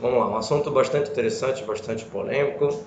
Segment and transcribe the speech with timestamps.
[0.00, 2.84] Vamos lá, um assunto bastante interessante, bastante polêmico.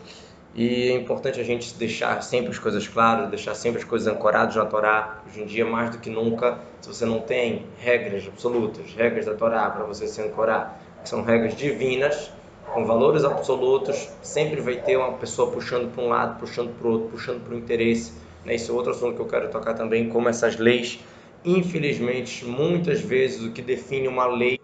[0.55, 4.55] E é importante a gente deixar sempre as coisas claras, deixar sempre as coisas ancoradas
[4.55, 5.21] na Torá.
[5.27, 9.33] Hoje em dia, mais do que nunca, se você não tem regras absolutas, regras da
[9.33, 12.31] Torá para você se ancorar, que são regras divinas,
[12.73, 16.91] com valores absolutos, sempre vai ter uma pessoa puxando para um lado, puxando para o
[16.91, 18.13] outro, puxando para o interesse.
[18.45, 18.55] Né?
[18.55, 20.97] Esse é outro assunto que eu quero tocar também, como essas leis,
[21.43, 24.60] infelizmente, muitas vezes o que define uma lei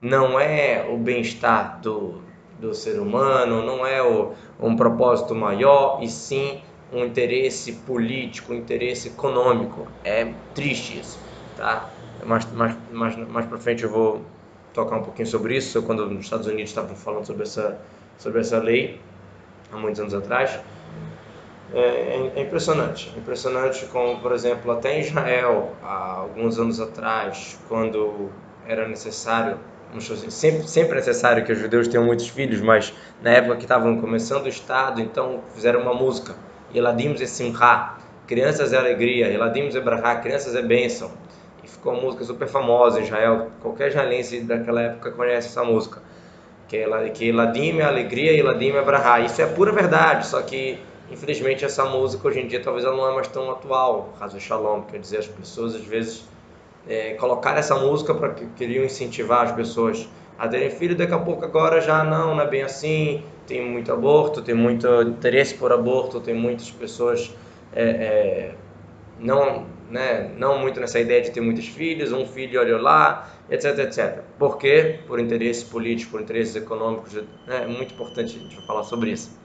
[0.00, 2.20] não é o bem-estar do,
[2.58, 6.62] do ser humano, não é o, um propósito maior, e sim
[6.92, 9.86] um interesse político, um interesse econômico.
[10.04, 11.18] É triste isso,
[11.56, 11.88] tá?
[12.24, 14.22] Mais, mais, mais, mais para frente eu vou
[14.72, 17.78] tocar um pouquinho sobre isso, quando nos Estados Unidos estavam falando sobre essa,
[18.18, 19.00] sobre essa lei,
[19.72, 20.58] há muitos anos atrás.
[21.72, 28.28] É, é, impressionante, impressionante como, por exemplo, até em Israel, há alguns anos atrás, quando
[28.66, 29.56] era necessário
[29.98, 34.00] sempre, sempre é necessário que os judeus tenham muitos filhos, mas na época que estavam
[34.00, 36.34] começando o Estado, então fizeram uma música,
[36.72, 37.94] Eladim e Simcha,
[38.26, 41.10] crianças é alegria, Eladim e Brahá, crianças é bênção.
[41.64, 46.00] E ficou uma música super famosa em Israel, qualquer israelense daquela época conhece essa música.
[46.68, 49.18] Que Eladim é alegria e Eladim é Brahá.
[49.18, 50.78] Isso é pura verdade, só que
[51.10, 54.82] infelizmente essa música hoje em dia talvez ela não é mais tão atual, caso Shalom,
[54.82, 56.24] quer dizer, as pessoas às vezes
[56.88, 61.18] é, colocar essa música para que queriam incentivar as pessoas a terem filho, daqui a
[61.18, 65.70] pouco agora já não, não é bem assim, tem muito aborto, tem muito interesse por
[65.70, 67.30] aborto, tem muitas pessoas
[67.74, 68.54] é, é,
[69.18, 73.78] não, né, não muito nessa ideia de ter muitos filhos, um filho olha lá, etc,
[73.80, 74.22] etc.
[74.38, 75.00] Por quê?
[75.06, 77.12] Por interesses políticos, por interesses econômicos,
[77.46, 79.38] né, é muito importante a gente falar sobre isso.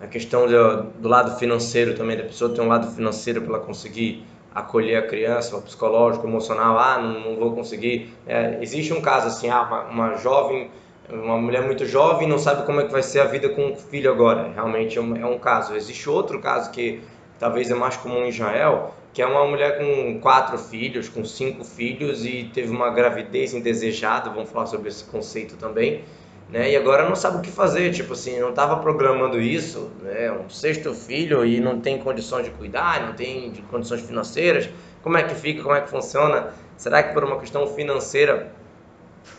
[0.00, 3.64] A questão do, do lado financeiro também, da pessoa ter um lado financeiro para ela
[3.64, 8.12] conseguir acolher a criança, o psicológico, emocional, ah, não, não vou conseguir.
[8.26, 10.70] É, existe um caso assim, ah, uma, uma, jovem,
[11.10, 13.76] uma mulher muito jovem não sabe como é que vai ser a vida com o
[13.76, 14.50] filho agora.
[14.54, 15.74] Realmente é um, é um caso.
[15.74, 17.02] Existe outro caso que
[17.38, 21.64] talvez é mais comum em Israel, que é uma mulher com quatro filhos, com cinco
[21.64, 26.04] filhos e teve uma gravidez indesejada, vamos falar sobre esse conceito também,
[26.50, 26.70] né?
[26.70, 30.30] E agora não sabe o que fazer, tipo assim, não estava programando isso, né?
[30.32, 34.68] Um sexto filho e não tem condições de cuidar, não tem condições financeiras.
[35.02, 35.62] Como é que fica?
[35.62, 36.50] Como é que funciona?
[36.76, 38.52] Será que por uma questão financeira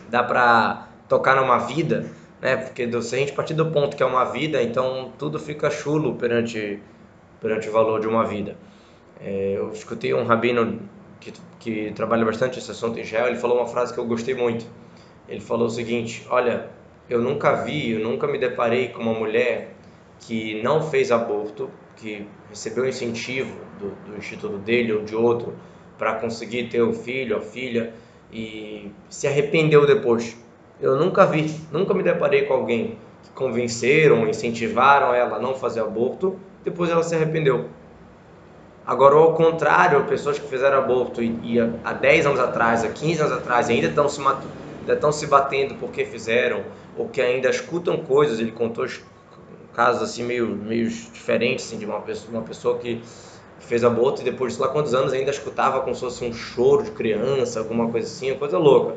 [0.10, 2.06] dá para tocar numa vida,
[2.42, 2.58] né?
[2.58, 6.16] Porque se a gente partir do ponto que é uma vida, então tudo fica chulo
[6.16, 6.82] perante
[7.40, 8.56] perante o valor de uma vida.
[9.20, 10.80] É, eu escutei um rabino
[11.20, 14.34] que, que trabalha bastante esse assunto em Israel, ele falou uma frase que eu gostei
[14.34, 14.66] muito.
[15.28, 16.70] Ele falou o seguinte: Olha,
[17.10, 19.74] eu nunca vi, eu nunca me deparei com uma mulher
[20.20, 25.54] que não fez aborto, que recebeu incentivo do, do instituto dele ou de outro
[25.98, 27.94] para conseguir ter o filho, a filha
[28.32, 30.36] e se arrependeu depois.
[30.82, 35.82] Eu nunca vi, nunca me deparei com alguém que convenceram, incentivaram ela a não fazer
[35.82, 37.70] aborto, depois ela se arrependeu.
[38.86, 43.22] Agora, ao contrário, pessoas que fizeram aborto e, e há 10 anos atrás, há 15
[43.22, 46.64] anos atrás, ainda estão se, ainda estão se batendo porque fizeram,
[46.98, 48.40] ou que ainda escutam coisas.
[48.40, 48.88] Ele contou
[49.74, 53.02] casos assim meio, meio diferentes assim, de uma pessoa, uma pessoa que
[53.60, 56.84] fez aborto e depois de lá quantos anos ainda escutava como se fosse um choro
[56.84, 58.96] de criança, alguma coisa assim, coisa louca.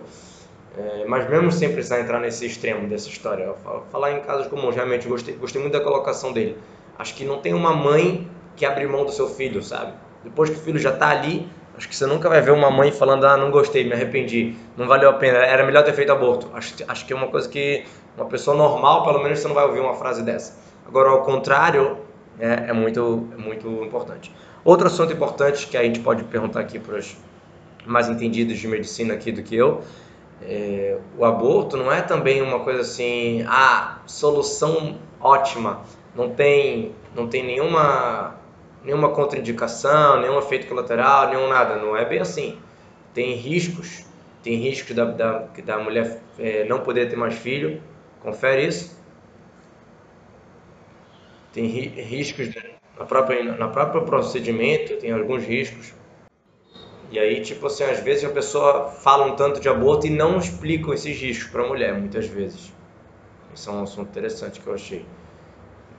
[0.77, 3.55] É, mas mesmo sem precisar entrar nesse extremo dessa história,
[3.91, 6.59] falar em casos comuns, realmente gostei, gostei muito da colocação dele.
[6.99, 9.95] Acho que não tem uma mãe que abre mão do seu filho, sabe?
[10.23, 12.91] Depois que o filho já está ali, Acho que você nunca vai ver uma mãe
[12.91, 16.51] falando, ah, não gostei, me arrependi, não valeu a pena, era melhor ter feito aborto.
[16.55, 17.85] Acho, acho que é uma coisa que
[18.17, 20.57] uma pessoa normal, pelo menos, você não vai ouvir uma frase dessa.
[20.87, 21.99] Agora, ao contrário,
[22.39, 24.33] é, é muito, é muito importante.
[24.65, 27.17] Outro assunto importante que a gente pode perguntar aqui para os
[27.85, 29.83] mais entendidos de medicina aqui do que eu,
[30.43, 35.83] é, o aborto não é também uma coisa assim, ah, solução ótima,
[36.15, 38.35] não tem, não tem nenhuma
[38.87, 41.77] nenhuma contraindicação, nenhum efeito colateral, nenhum nada.
[41.77, 42.59] Não é bem assim.
[43.13, 44.05] Tem riscos,
[44.43, 47.83] tem riscos da, da, da mulher é, não poder ter mais filho.
[48.21, 48.97] Confere isso.
[51.53, 52.55] Tem ri, riscos
[52.97, 55.93] na própria, na própria procedimento, tem alguns riscos.
[57.11, 60.39] E aí, tipo assim, às vezes a pessoa fala um tanto de aborto e não
[60.39, 62.73] explicam esses riscos para a mulher, muitas vezes.
[63.55, 65.07] Isso é um assunto interessante que eu achei.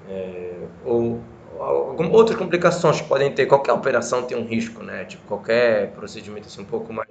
[0.10, 0.54] É,
[0.86, 1.22] ou
[2.11, 3.45] outras complicações que podem ter.
[3.47, 5.05] Qualquer operação tem um risco, né?
[5.05, 7.09] Tipo, qualquer procedimento assim um pouco mais.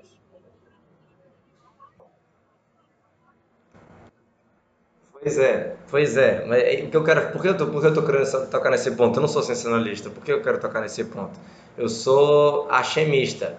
[5.12, 6.44] Pois é, pois é.
[6.46, 8.50] Mas é, o que eu quero, por que eu tô, por que eu tô querendo
[8.50, 9.16] tocar nesse ponto?
[9.16, 10.10] Eu não sou sensacionalista.
[10.10, 11.38] Por que eu quero tocar nesse ponto?
[11.76, 13.56] Eu sou achemista.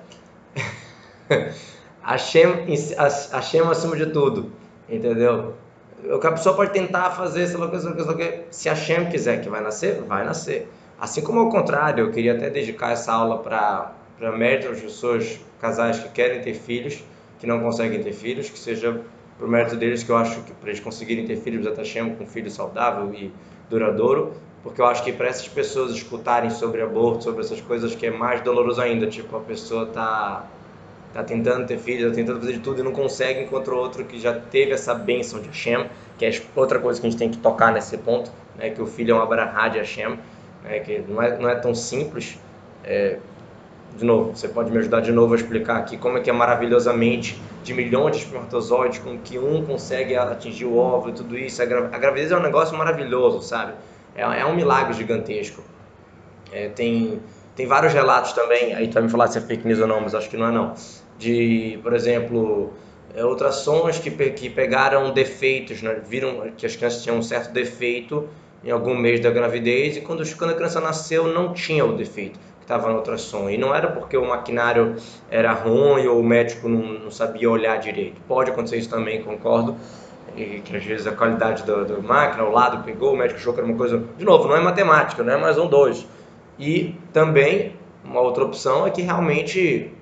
[2.04, 2.66] Achem,
[3.34, 4.52] achem acima de tudo.
[4.88, 5.56] Entendeu?
[6.04, 9.42] A pessoa pode tentar fazer, sei lá, sei lá, sei lá, se a Shem quiser
[9.42, 10.70] que vai nascer, vai nascer.
[11.00, 13.94] Assim como ao contrário, eu queria até dedicar essa aula para
[14.38, 17.04] mérito das pessoas, casais que querem ter filhos,
[17.40, 19.02] que não conseguem ter filhos, que seja
[19.38, 22.24] por mérito deles que eu acho que para eles conseguirem ter filhos, até chamo com
[22.24, 23.32] um filho saudável e
[23.70, 24.34] duradouro,
[24.64, 28.12] porque eu acho que para essas pessoas escutarem sobre aborto, sobre essas coisas que é
[28.12, 30.48] mais doloroso ainda, tipo a pessoa tá
[31.14, 34.20] tá tentando ter filhos, tá tentando fazer de tudo e não consegue, enquanto outro que
[34.20, 35.88] já teve essa bênção de Hashem,
[36.18, 38.88] que é outra coisa que a gente tem que tocar nesse ponto, né, que o
[38.88, 40.18] filho é uma brahá de Hashem,
[40.64, 42.38] né, que não é, não é tão simples.
[42.84, 43.18] É,
[43.98, 46.34] de novo, você pode me ajudar de novo a explicar aqui como é que é
[46.34, 51.62] maravilhosamente de milhões de espermatozoides com que um consegue atingir o óvulo e tudo isso.
[51.62, 53.74] A, a gravidez é um negócio maravilhoso, sabe?
[54.16, 55.64] É, é um milagre gigantesco.
[56.52, 57.20] É, tem,
[57.58, 60.00] tem vários relatos também, aí tu vai me falar se é fake news ou não,
[60.00, 60.76] mas acho que não é não.
[61.18, 62.72] De, por exemplo,
[63.16, 66.00] é, ultrassons que, que pegaram defeitos, né?
[66.08, 68.30] viram que as crianças tinham um certo defeito
[68.64, 72.38] em algum mês da gravidez e quando, quando a criança nasceu não tinha o defeito
[72.38, 73.50] que estava no ultrassom.
[73.50, 74.96] E não era porque o maquinário
[75.32, 78.22] era ruim ou o médico não, não sabia olhar direito.
[78.28, 79.76] Pode acontecer isso também, concordo.
[80.36, 83.60] E que às vezes a qualidade da, máquina, o lado pegou, o médico achou que
[83.60, 84.04] era uma coisa.
[84.16, 86.06] De novo, não é matemática, não é mais um dois.
[86.60, 89.94] E também, uma outra opção é que realmente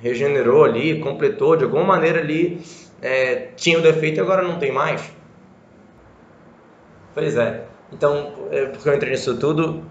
[0.00, 2.60] regenerou ali, completou de alguma maneira ali,
[3.00, 5.10] é, tinha o defeito e agora não tem mais.
[7.14, 7.64] Pois é.
[7.92, 9.82] Então, é, porque eu entrei nisso tudo.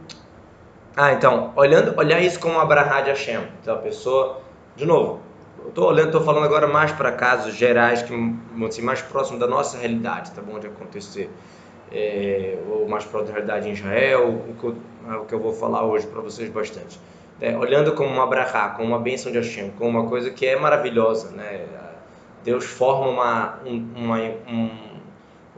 [0.95, 3.41] Ah, então, olhando, olhar isso como uma brahá de Hashem.
[3.61, 4.41] Então, a pessoa,
[4.75, 5.19] de novo,
[5.63, 8.13] eu tô olhando, tô falando agora mais para casos gerais que
[8.65, 11.29] assim, mais próximo da nossa realidade, tá bom de acontecer,
[11.91, 14.75] é, ou mais próximo da realidade em Israel, o que eu,
[15.07, 16.99] é o que eu vou falar hoje para vocês bastante.
[17.39, 20.57] É, olhando como uma brahá, como uma bênção de Hashem, como uma coisa que é
[20.57, 21.65] maravilhosa, né?
[22.43, 23.59] Deus forma uma,
[23.95, 24.69] uma um,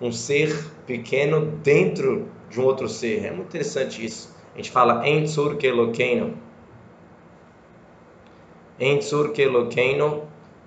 [0.02, 3.26] um ser pequeno dentro de um outro ser.
[3.26, 4.36] É muito interessante isso.
[4.54, 6.38] A gente fala Enzur Kelokeino.
[8.80, 10.24] Enzur Kelokeino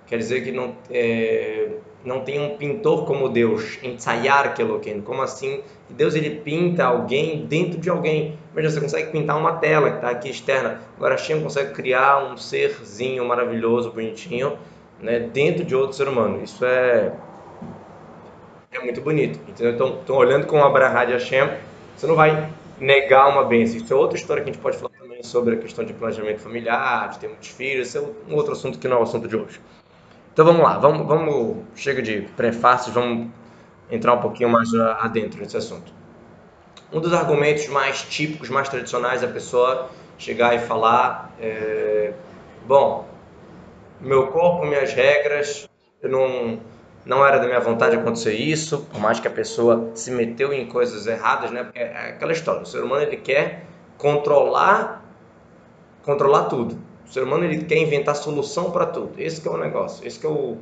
[0.07, 1.60] quer dizer que não, é,
[2.05, 3.79] não tem um pintor como Deus.
[3.82, 5.02] Ensaiar Kelokeino.
[5.02, 5.62] Como assim?
[5.88, 8.38] Deus ele pinta alguém dentro de alguém.
[8.55, 10.81] Mas você consegue pintar uma tela que está aqui externa.
[10.97, 14.58] Agora Hashem consegue criar um serzinho maravilhoso, bonitinho,
[15.00, 16.43] né, dentro de outro ser humano.
[16.43, 17.12] Isso é
[18.73, 19.38] é muito bonito.
[19.49, 19.75] Entendeu?
[19.75, 21.50] Então, estão olhando com o Abraham de Hashem,
[21.97, 23.76] você não vai negar uma bênção.
[23.76, 26.41] Isso é outra história que a gente pode falar também sobre a questão de planejamento
[26.41, 27.88] familiar, de ter muitos filhos.
[27.88, 29.61] Isso é um outro assunto que não é o assunto de hoje.
[30.32, 33.29] Então vamos lá, vamos, vamos chega de prefácios, vamos
[33.91, 35.93] entrar um pouquinho mais adentro nesse assunto.
[36.93, 42.12] Um dos argumentos mais típicos, mais tradicionais, é a pessoa chegar e falar: é,
[42.67, 43.09] bom,
[44.00, 45.69] meu corpo, minhas regras,
[46.03, 46.61] não
[47.05, 50.67] não era da minha vontade acontecer isso, por mais que a pessoa se meteu em
[50.67, 51.65] coisas erradas, né?
[51.65, 53.65] Porque é aquela história, o ser humano ele quer
[53.97, 55.03] controlar
[56.03, 56.79] controlar tudo.
[57.11, 59.12] O ser humano ele quer inventar solução para tudo.
[59.19, 60.57] Esse é o negócio, esse é o,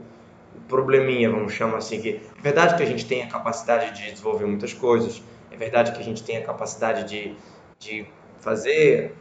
[0.66, 4.44] probleminha, vamos chamar assim, que é verdade que a gente tem a capacidade de desenvolver
[4.44, 7.34] muitas coisas, é verdade que a gente tem a capacidade de,
[7.78, 8.06] de
[8.40, 9.14] fazer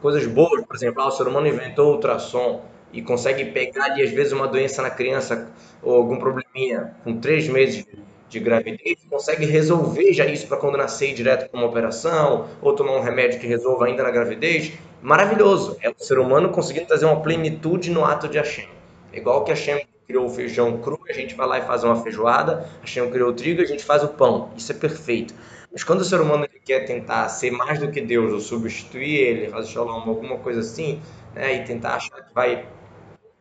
[0.00, 2.62] coisas boas, por exemplo, ah, o ser humano inventou o ultrassom,
[2.92, 5.50] e consegue pegar ali, às vezes, uma doença na criança
[5.82, 7.86] ou algum probleminha com três meses
[8.32, 12.74] de gravidez, consegue resolver já isso para quando nascer ir direto para uma operação ou
[12.74, 14.72] tomar um remédio que resolva ainda na gravidez.
[15.02, 15.76] Maravilhoso.
[15.82, 18.68] É o ser humano conseguindo trazer uma plenitude no ato de Hashem.
[19.12, 21.96] É igual que Hashem criou o feijão cru, a gente vai lá e faz uma
[22.02, 24.50] feijoada, Hashem criou o trigo, a gente faz o pão.
[24.56, 25.34] Isso é perfeito.
[25.70, 29.48] Mas quando o ser humano quer tentar ser mais do que Deus ou substituir ele,
[29.48, 31.00] fazer shalom, alguma coisa assim,
[31.34, 32.66] né, e tentar achar que vai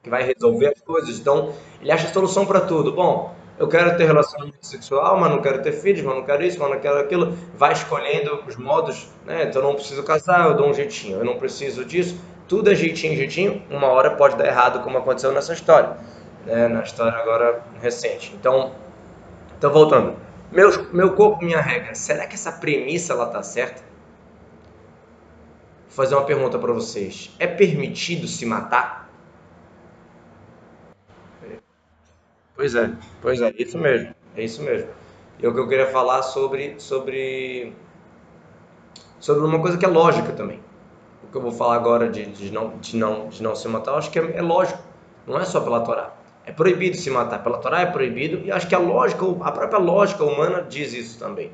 [0.03, 1.19] que vai resolver as coisas.
[1.19, 2.91] Então, ele acha solução para tudo.
[2.91, 6.59] Bom, eu quero ter relacionamento sexual, mas não quero ter filhos, mas não quero isso,
[6.59, 7.37] mas não quero aquilo.
[7.55, 9.43] Vai escolhendo os modos, né?
[9.43, 11.19] Então, eu não preciso casar, eu dou um jeitinho.
[11.19, 12.19] Eu não preciso disso.
[12.47, 13.61] Tudo é jeitinho, jeitinho.
[13.69, 15.95] Uma hora pode dar errado, como aconteceu nessa história,
[16.43, 16.67] né?
[16.67, 18.33] na história agora recente.
[18.33, 18.71] Então,
[19.55, 20.15] então voltando.
[20.51, 21.93] Meu, meu corpo, minha regra.
[21.93, 23.83] Será que essa premissa ela tá certa?
[25.87, 27.29] Vou fazer uma pergunta para vocês.
[27.37, 29.00] É permitido se matar?
[32.61, 32.91] Pois é,
[33.23, 34.87] pois é, isso mesmo, é isso mesmo.
[35.39, 37.73] E o que eu queria falar sobre, sobre,
[39.19, 40.59] sobre uma coisa que é lógica também.
[41.23, 43.93] O que eu vou falar agora de, de, não, de, não, de não se matar,
[43.93, 44.77] eu acho que é, é lógico.
[45.25, 46.13] Não é só pela Torá.
[46.45, 47.41] É proibido se matar.
[47.41, 51.17] Pela Torá é proibido e acho que a lógica, a própria lógica humana diz isso
[51.17, 51.51] também.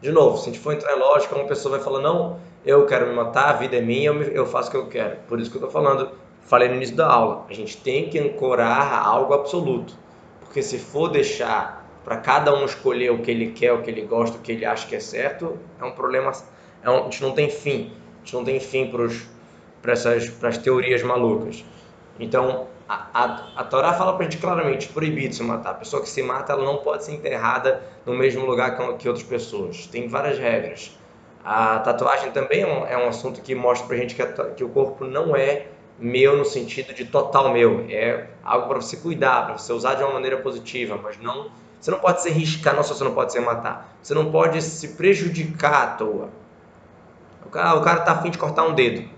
[0.00, 2.84] De novo, se a gente for entrar em lógica, uma pessoa vai falar, não, eu
[2.84, 5.18] quero me matar, a vida é minha, eu, eu faço o que eu quero.
[5.28, 6.10] Por isso que eu estou falando,
[6.42, 10.07] falei no início da aula, a gente tem que ancorar algo absoluto.
[10.48, 14.00] Porque se for deixar para cada um escolher o que ele quer, o que ele
[14.02, 16.32] gosta, o que ele acha que é certo, é um problema.
[16.82, 17.92] É um, a gente não tem fim.
[18.16, 21.62] A gente não tem fim para essas as teorias malucas.
[22.18, 25.72] Então, a, a, a Torá fala para a gente claramente, proibido se matar.
[25.72, 29.08] A pessoa que se mata, ela não pode ser enterrada no mesmo lugar que, que
[29.08, 29.86] outras pessoas.
[29.86, 30.98] Tem várias regras.
[31.44, 34.26] A tatuagem também é um, é um assunto que mostra para a gente que, a,
[34.26, 35.66] que o corpo não é
[35.98, 37.86] meu no sentido de total meu.
[37.88, 41.50] É algo para você cuidar, para você usar de uma maneira positiva, mas não.
[41.80, 43.96] Você não pode se riscar, não só você não pode se matar.
[44.02, 46.30] Você não pode se prejudicar à toa.
[47.44, 49.08] O cara, o cara tá afim de cortar um dedo.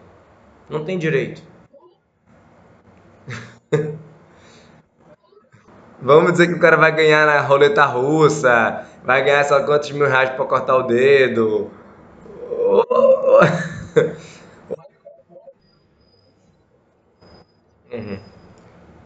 [0.69, 1.43] Não tem direito.
[6.03, 10.09] Vamos dizer que o cara vai ganhar na roleta russa, vai ganhar só quantos mil
[10.09, 11.71] reais para cortar o dedo.
[17.93, 18.21] Uhum.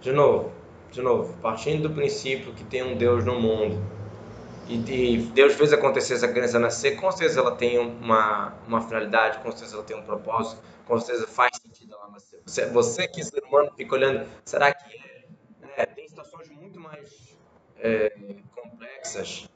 [0.00, 0.52] De novo,
[0.90, 3.82] de novo, partindo do princípio que tem um Deus no mundo
[4.68, 9.38] e, e Deus fez acontecer essa criança nascer, com certeza ela tem uma, uma finalidade,
[9.38, 12.40] com certeza ela tem um propósito, com certeza faz sentido ela nascer.
[12.44, 15.82] Você, você que ser humano fica olhando, será que é?
[15.82, 17.36] é tem situações muito mais
[17.78, 18.12] é,
[18.54, 19.48] complexas,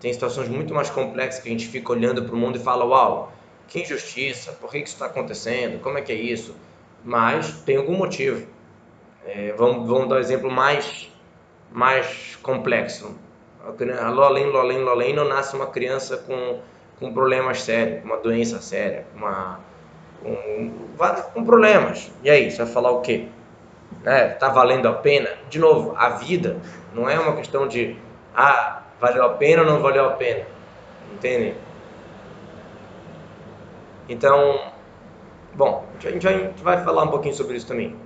[0.00, 2.84] tem situações muito mais complexas que a gente fica olhando para o mundo e fala,
[2.84, 3.32] uau,
[3.68, 6.54] que injustiça, por que isso está acontecendo, como é que é isso?
[7.04, 8.46] Mas tem algum motivo.
[9.26, 11.10] É, vamos, vamos dar um exemplo mais,
[11.70, 13.16] mais complexo.
[14.14, 16.60] Lolém, lolém, lolém, não nasce uma criança com,
[16.98, 19.60] com problemas sérios, uma doença séria, uma,
[20.20, 20.72] com,
[21.32, 22.10] com problemas.
[22.24, 23.28] E aí, você vai falar o quê?
[24.04, 25.30] É, tá valendo a pena?
[25.48, 26.56] De novo, a vida
[26.92, 27.96] não é uma questão de
[28.34, 30.44] ah, valeu a pena ou não valeu a pena.
[31.12, 31.54] Entende?
[34.08, 34.72] Então,
[35.54, 37.96] bom, a a gente vai falar um pouquinho sobre isso também.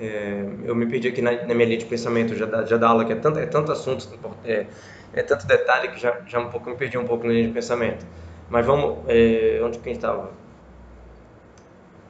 [0.00, 3.04] É, eu me perdi aqui na, na, minha linha de pensamento já da, já aula,
[3.04, 4.08] que é tanto, é tanto assunto,
[4.46, 4.66] é,
[5.12, 7.52] é tanto detalhe que já, já um pouco me perdi um pouco na linha de
[7.52, 8.06] pensamento.
[8.48, 10.30] Mas vamos, é, onde que a gente estava?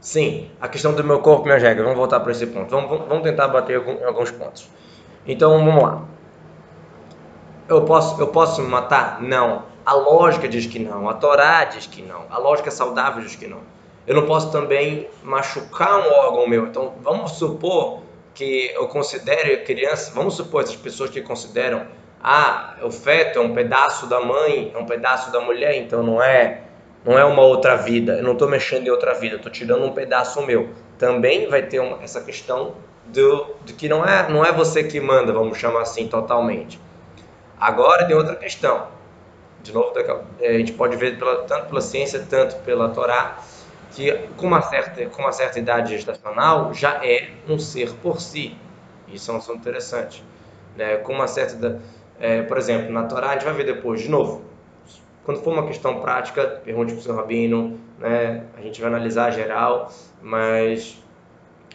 [0.00, 1.84] Sim, a questão do meu corpo, minhas regras.
[1.84, 2.70] Vamos voltar para esse ponto.
[2.70, 4.70] Vamos, vamos tentar bater algum, alguns pontos.
[5.26, 6.04] Então, vamos lá.
[7.68, 9.20] Eu posso, eu posso me matar?
[9.20, 9.64] Não.
[9.84, 11.10] A lógica diz que não.
[11.10, 12.24] A Torá diz que não.
[12.30, 13.60] A lógica saudável diz que não
[14.10, 16.66] eu não posso também machucar um órgão meu.
[16.66, 18.02] Então, vamos supor
[18.34, 21.86] que eu considere a criança, vamos supor essas pessoas que consideram,
[22.20, 26.20] ah, o feto é um pedaço da mãe, é um pedaço da mulher, então não
[26.20, 26.62] é
[27.04, 29.92] não é uma outra vida, eu não estou mexendo em outra vida, estou tirando um
[29.92, 30.70] pedaço meu.
[30.98, 32.74] Também vai ter uma, essa questão
[33.06, 36.80] do, que não é, não é você que manda, vamos chamar assim, totalmente.
[37.60, 38.88] Agora tem outra questão.
[39.62, 43.38] De novo, a gente pode ver pela, tanto pela ciência, tanto pela Torá,
[43.92, 48.56] que com uma certa, com uma certa idade gestacional já é um ser por si.
[49.08, 50.22] Isso é um assunto interessante.
[50.76, 50.96] Né?
[50.98, 51.80] Com uma certa,
[52.18, 54.42] é, por exemplo, na Torá, a gente vai ver depois, de novo,
[55.24, 58.44] quando for uma questão prática, pergunte para o seu rabino, né?
[58.56, 59.90] a gente vai analisar geral,
[60.22, 60.96] mas,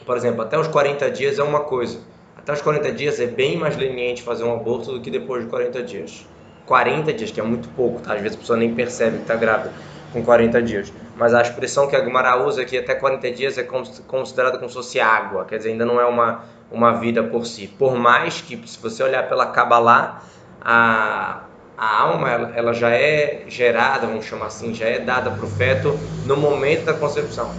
[0.06, 2.00] por exemplo, até os 40 dias é uma coisa.
[2.38, 5.50] Até os 40 dias é bem mais leniente fazer um aborto do que depois de
[5.50, 6.26] 40 dias.
[6.66, 8.14] 40 dias, que é muito pouco, tá?
[8.14, 9.72] às vezes a pessoa nem percebe que está grávida
[10.12, 10.94] com 40 dias.
[11.16, 14.76] Mas a expressão que a Gemara usa aqui até 40 dias é considerada como se
[14.76, 17.68] fosse água, quer dizer, ainda não é uma, uma vida por si.
[17.68, 20.22] Por mais que, se você olhar pela Kabbalah,
[20.62, 21.42] a,
[21.78, 25.50] a alma ela, ela já é gerada, vamos chamar assim, já é dada para o
[25.50, 27.52] feto no momento da concepção.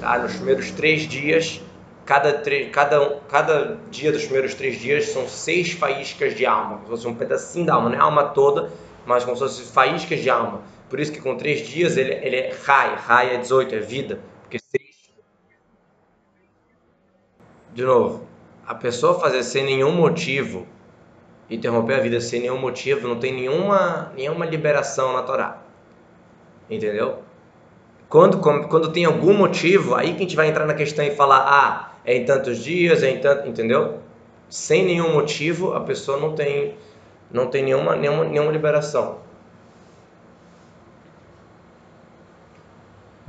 [0.00, 0.18] Tá?
[0.18, 1.60] Nos primeiros três dias,
[2.04, 2.42] cada,
[2.72, 7.08] cada, cada dia dos primeiros três dias são seis faíscas de alma, como se fosse
[7.08, 8.70] um pedacinho da alma, não é a alma toda,
[9.06, 10.60] mas como se fosse faíscas de alma.
[10.90, 12.96] Por isso que com três dias ele, ele é Rai.
[12.96, 14.18] Rai é 18, é vida.
[14.42, 15.12] Porque seis...
[17.72, 18.26] De novo,
[18.66, 20.66] a pessoa fazer sem nenhum motivo,
[21.48, 25.62] interromper a vida sem nenhum motivo, não tem nenhuma, nenhuma liberação na Torá.
[26.68, 27.22] Entendeu?
[28.08, 31.44] Quando, quando tem algum motivo, aí que a gente vai entrar na questão e falar,
[31.46, 34.00] ah, é em tantos dias, é em tanto, entendeu?
[34.48, 36.74] Sem nenhum motivo, a pessoa não tem,
[37.30, 39.29] não tem nenhuma, nenhuma, nenhuma liberação.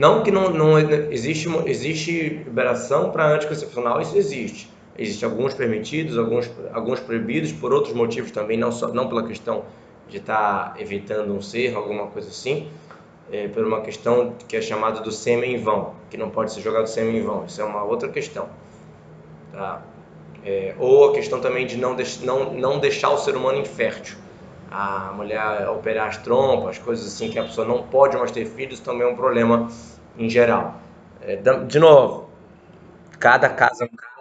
[0.01, 0.79] Não que não, não
[1.11, 4.67] existe, existe liberação para anticoncepcional, isso existe.
[4.97, 9.63] Existem alguns permitidos, alguns, alguns proibidos, por outros motivos também, não, só, não pela questão
[10.09, 12.67] de estar tá evitando um ser, alguma coisa assim,
[13.31, 16.61] é, por uma questão que é chamada do sêmen em vão, que não pode ser
[16.61, 17.45] jogado sêmen em vão.
[17.45, 18.49] Isso é uma outra questão.
[19.51, 19.83] Tá?
[20.43, 24.17] É, ou a questão também de não, não, não deixar o ser humano infértil.
[24.71, 28.79] A mulher operar as trompas, coisas assim, que a pessoa não pode mais ter filhos,
[28.79, 29.67] também é um problema
[30.17, 30.75] em geral.
[31.21, 31.35] É,
[31.67, 32.29] de novo,
[33.19, 34.11] cada caso é um caso.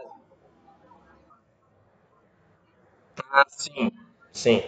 [3.32, 3.90] Ah, sim,
[4.32, 4.62] Sim.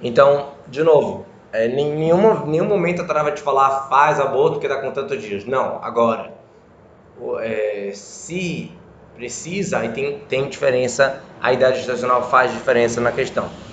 [0.00, 4.68] Então, de novo, é, nenhuma, nenhum momento a Torá vai te falar faz aborto que
[4.68, 5.44] dá com tantos dias.
[5.44, 6.32] Não, agora,
[7.40, 8.78] é, se
[9.14, 13.65] precisa, aí tem, tem diferença, a idade gestacional faz diferença na questão.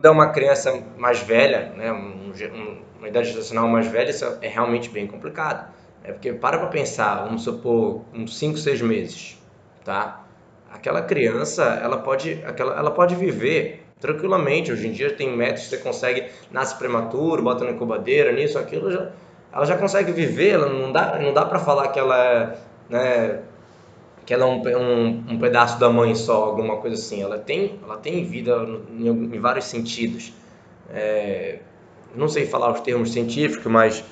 [0.00, 4.24] Quando é uma criança mais velha, né, um, um, uma idade gestacional mais velha, isso
[4.40, 5.70] é realmente bem complicado.
[6.02, 9.38] É porque para para pensar, vamos supor, uns 5, 6 meses,
[9.84, 10.24] tá?
[10.72, 14.72] Aquela criança, ela pode, aquela, ela pode viver tranquilamente.
[14.72, 18.90] Hoje em dia tem métodos que você consegue, nasce prematuro, bota na incubadeira, nisso, aquilo,
[18.90, 19.10] já,
[19.52, 22.56] ela já consegue viver, ela não dá, não dá para falar que ela é,
[22.88, 23.42] né,
[24.24, 27.22] que ela é um, um, um, pedaço da mãe só, alguma coisa assim.
[27.22, 28.56] Ela tem, ela tem vida
[28.90, 30.32] em, em vários sentidos.
[30.92, 31.60] É,
[32.14, 34.04] não sei falar os termos científicos, mas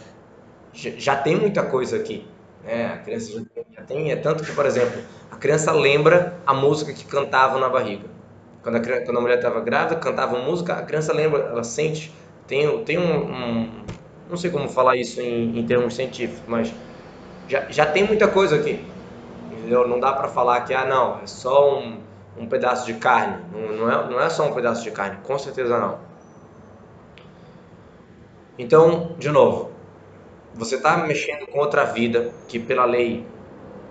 [0.72, 2.26] já, tem muita coisa aqui.
[2.64, 2.86] Né?
[2.86, 5.00] A criança já tem, já tem, é tanto que, por exemplo,
[5.30, 8.06] a criança lembra a música que cantava na barriga.
[8.62, 12.12] Quando a, quando a mulher estava grávida, cantava música, a criança lembra, ela sente,
[12.46, 13.70] tem, tem um, um
[14.28, 16.72] não sei como falar isso em, em termos científicos, mas
[17.48, 18.84] já, já tem muita coisa aqui.
[19.58, 19.88] Entendeu?
[19.88, 22.00] Não dá para falar que, ah, não, é só um,
[22.36, 23.44] um pedaço de carne.
[23.52, 25.98] Não, não, é, não é só um pedaço de carne, com certeza não.
[28.56, 29.70] Então, de novo,
[30.54, 33.26] você está mexendo com outra vida que pela lei,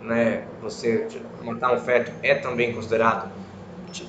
[0.02, 1.08] né, você
[1.42, 3.30] matar um feto é também considerado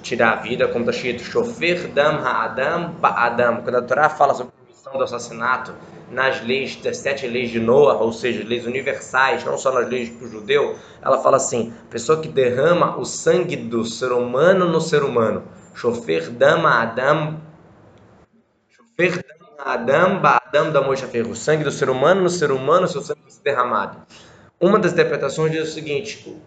[0.03, 3.63] tirar a vida, como está escrito, chofer dam ha'adam ba'adam.
[3.63, 4.53] Quando a Torá fala sobre
[4.97, 5.75] do assassinato
[6.11, 10.09] nas leis, das sete leis de Noah, ou seja, leis universais, não só nas leis
[10.11, 15.03] do judeu, ela fala assim, pessoa que derrama o sangue do ser humano no ser
[15.03, 17.41] humano, chofer dam ha'adam,
[18.71, 23.03] chofer dam Adam, Adam da Moisha Ferro, sangue do ser humano no ser humano, seu
[23.03, 23.99] sangue vai ser derramado.
[24.61, 26.41] Uma das interpretações diz o seguinte: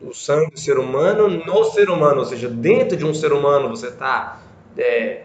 [0.00, 3.68] o sangue do ser humano no ser humano, ou seja, dentro de um ser humano
[3.70, 4.40] você está
[4.76, 5.24] é,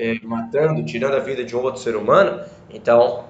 [0.00, 3.26] é, matando, tirando a vida de um outro ser humano, então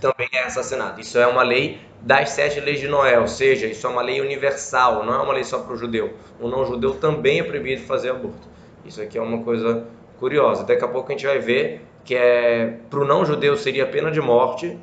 [0.00, 0.98] também é assassinado.
[0.98, 4.20] Isso é uma lei das sete leis de Noé, ou seja, isso é uma lei
[4.20, 6.14] universal, não é uma lei só para o judeu.
[6.40, 8.48] O não judeu também é proibido fazer aborto.
[8.86, 9.86] Isso aqui é uma coisa
[10.18, 10.64] curiosa.
[10.64, 14.10] Daqui a pouco a gente vai ver que é para o não judeu seria pena
[14.10, 14.76] de morte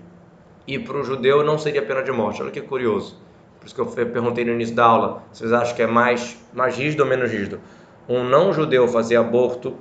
[0.66, 2.42] e para o judeu não seria pena de morte.
[2.42, 3.20] Olha que curioso.
[3.60, 6.78] Por isso que eu perguntei no início da aula, vocês acham que é mais, mais
[6.78, 7.60] rígido ou menos rígido?
[8.08, 9.76] Um não judeu fazer aborto,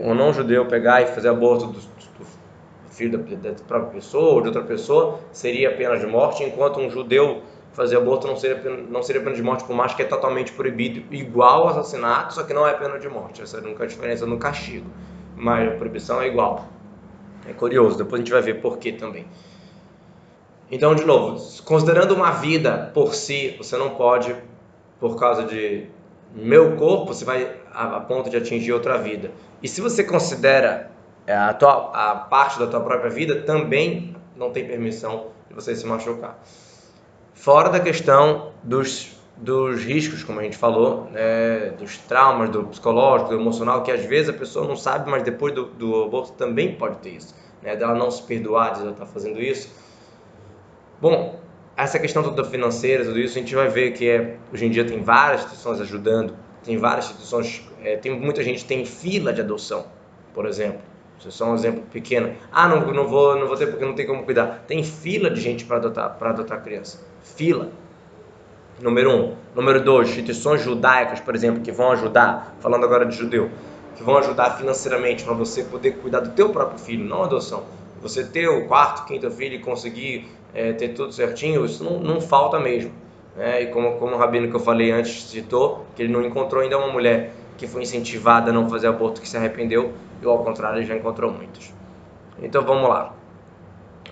[0.00, 2.26] um não judeu pegar e fazer aborto do, do
[2.90, 6.90] filho da, da, própria pessoa ou de outra pessoa seria pena de morte, enquanto um
[6.90, 8.60] judeu fazer aborto não seria,
[8.90, 12.52] não seria pena de morte, por mais que é totalmente proibido, igual assassinato, só que
[12.52, 13.40] não é pena de morte.
[13.40, 14.90] Essa é a única diferença no castigo.
[15.36, 16.66] Mas a proibição é igual.
[17.48, 19.26] É curioso, depois a gente vai ver por que também.
[20.70, 24.34] Então, de novo, considerando uma vida por si, você não pode,
[24.98, 25.86] por causa de
[26.34, 29.30] meu corpo, você vai a, a ponto de atingir outra vida.
[29.62, 30.90] E se você considera
[31.26, 35.74] é, a, tua, a parte da tua própria vida, também não tem permissão de você
[35.74, 36.38] se machucar.
[37.34, 43.30] Fora da questão dos dos riscos, como a gente falou, né, dos traumas, do psicológico,
[43.30, 46.74] do emocional, que às vezes a pessoa não sabe, mas depois do, do aborto também
[46.74, 49.72] pode ter isso, né, dela não se perdoar de ela estar fazendo isso.
[51.00, 51.38] Bom,
[51.76, 54.84] essa questão toda financeira, tudo isso, a gente vai ver que é, hoje em dia
[54.84, 59.86] tem várias instituições ajudando, tem várias instituições, é, tem muita gente tem fila de adoção,
[60.34, 60.80] por exemplo.
[61.18, 62.32] Isso é só um exemplo pequeno.
[62.52, 64.64] Ah, não, não vou, não vou ter porque não tem como cuidar.
[64.68, 67.00] Tem fila de gente para adotar, para adotar criança.
[67.22, 67.70] Fila.
[68.80, 69.34] Número um.
[69.54, 73.50] Número dois, instituições judaicas, por exemplo, que vão ajudar, falando agora de judeu,
[73.96, 77.64] que vão ajudar financeiramente para você poder cuidar do teu próprio filho, não adoção.
[78.00, 82.20] Você ter o quarto, quinto filho e conseguir é, ter tudo certinho, isso não, não
[82.20, 82.92] falta mesmo.
[83.38, 83.62] Né?
[83.62, 86.76] E como, como o rabino que eu falei antes citou, que ele não encontrou ainda
[86.76, 90.78] uma mulher que foi incentivada a não fazer aborto que se arrependeu, e ao contrário,
[90.78, 91.72] ele já encontrou muitos.
[92.42, 93.14] Então vamos lá.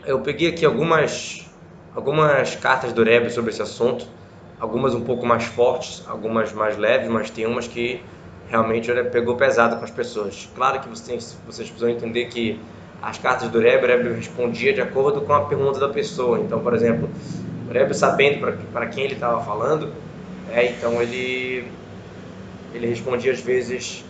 [0.06, 1.46] Eu peguei aqui algumas,
[1.94, 4.06] algumas cartas do Rebbe sobre esse assunto
[4.60, 8.02] algumas um pouco mais fortes, algumas mais leves, mas tem umas que
[8.48, 10.48] realmente pegou pesado com as pessoas.
[10.54, 12.60] Claro que vocês, vocês precisam entender que
[13.02, 16.38] as cartas do Rebbe, o Rebbe respondia de acordo com a pergunta da pessoa.
[16.38, 17.08] Então, por exemplo,
[17.68, 19.92] o Rebbe sabendo para quem ele estava falando,
[20.52, 21.70] é, então ele,
[22.72, 24.04] ele respondia às vezes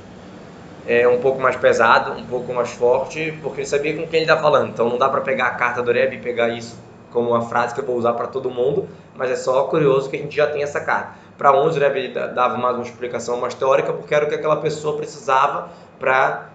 [0.86, 4.30] é, um pouco mais pesado, um pouco mais forte, porque ele sabia com quem ele
[4.30, 4.70] está falando.
[4.70, 6.78] Então não dá para pegar a carta do Rebbe e pegar isso
[7.10, 10.16] como uma frase que eu vou usar para todo mundo, mas é só curioso que
[10.16, 11.14] a gente já tem essa carta.
[11.38, 14.56] Para uns, o Rebbe dava mais uma explicação mais teórica, porque era o que aquela
[14.56, 16.50] pessoa precisava para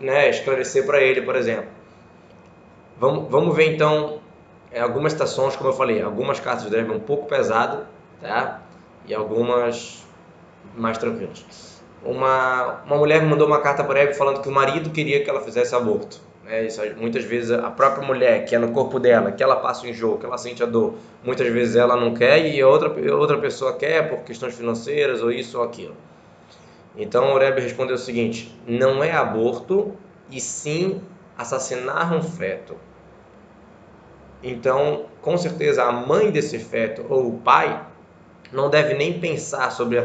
[0.00, 1.66] né, esclarecer para ele, por exemplo.
[2.98, 4.17] Vamos, vamos ver então
[4.70, 7.86] é, algumas citações, como eu falei, algumas cartas do Rebbe um pouco pesado,
[8.20, 8.60] tá?
[9.06, 10.04] E algumas
[10.76, 11.82] mais tranquilas.
[12.04, 15.40] uma, uma mulher mandou uma carta para Rebbe falando que o marido queria que ela
[15.40, 16.20] fizesse aborto.
[16.46, 19.84] É, isso, muitas vezes a própria mulher, que é no corpo dela, que ela passa
[19.84, 23.36] o enjoo, que ela sente a dor, muitas vezes ela não quer e outra, outra
[23.36, 25.94] pessoa quer por questões financeiras ou isso ou aquilo.
[26.96, 29.92] Então o Rebbe respondeu o seguinte: não é aborto
[30.30, 31.02] e sim
[31.36, 32.74] assassinar um feto.
[34.42, 37.84] Então, com certeza, a mãe desse feto ou o pai
[38.52, 40.00] não deve nem pensar sobre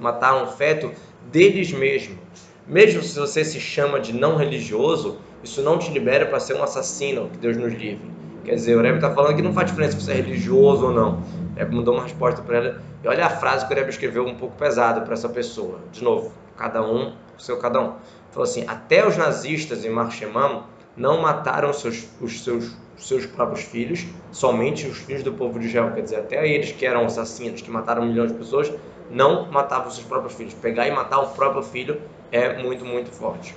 [0.00, 0.90] matar um feto
[1.30, 2.18] deles mesmos.
[2.66, 6.62] Mesmo se você se chama de não religioso, isso não te libera para ser um
[6.62, 8.10] assassino, que Deus nos livre.
[8.44, 10.92] Quer dizer, o Rebbe está falando que não faz diferença se você é religioso ou
[10.92, 11.20] não.
[11.54, 12.82] O Rebbe mandou uma resposta para ela.
[13.02, 15.78] E olha a frase que o Rebbe escreveu um pouco pesada para essa pessoa.
[15.92, 17.94] De novo, cada um, o seu cada um.
[18.30, 20.64] Falou assim, até os nazistas em Marchemam
[20.96, 25.92] não mataram seus, os seus, seus próprios filhos, somente os filhos do povo de Israel.
[25.92, 28.72] Quer dizer, até eles que eram assassinos, que mataram milhões de pessoas,
[29.10, 30.54] não matavam seus próprios filhos.
[30.54, 32.00] Pegar e matar o próprio filho
[32.32, 33.54] é muito, muito forte.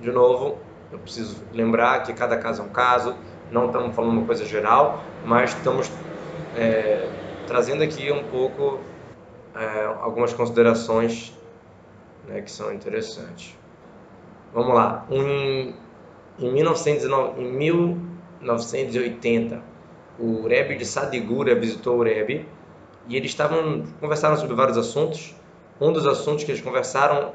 [0.00, 0.58] De novo,
[0.92, 3.14] eu preciso lembrar que cada caso é um caso,
[3.50, 5.90] não estamos falando uma coisa geral, mas estamos
[6.56, 7.08] é,
[7.46, 8.78] trazendo aqui um pouco
[9.54, 11.36] é, algumas considerações
[12.26, 13.56] né, que são interessantes.
[14.54, 15.04] Vamos lá.
[15.10, 15.74] Um,
[16.38, 19.62] em, 1909, em 1980,
[20.18, 22.46] o Rebbe de Sadigura visitou o Rebbe
[23.08, 25.34] e eles estavam conversaram sobre vários assuntos.
[25.80, 27.32] Um dos assuntos que eles conversaram,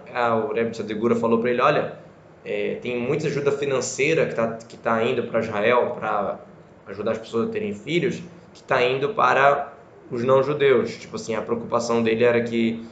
[0.47, 1.97] o Rebbe de Sadigura falou para ele, olha,
[2.43, 6.39] é, tem muita ajuda financeira que está que tá indo para Israel para
[6.87, 8.21] ajudar as pessoas a terem filhos,
[8.53, 9.73] que está indo para
[10.11, 10.97] os não-judeus.
[10.97, 12.85] Tipo assim, a preocupação dele era que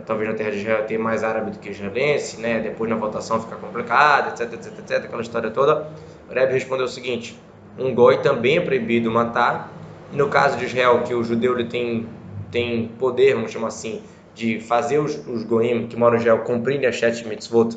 [0.00, 2.60] talvez na terra de Israel tenha mais árabe do que israelense, né?
[2.60, 5.88] Depois na votação fica complicado, etc, etc, etc, aquela história toda.
[6.28, 7.38] O Rebbe respondeu o seguinte:
[7.78, 9.72] um goi também é proibido matar.
[10.12, 12.06] E no caso de Israel, que o judeu ele tem
[12.50, 14.00] tem poder, vamos chamar assim,
[14.32, 17.76] de fazer os, os goim que moram em Israel cumprirem as sete mitzvot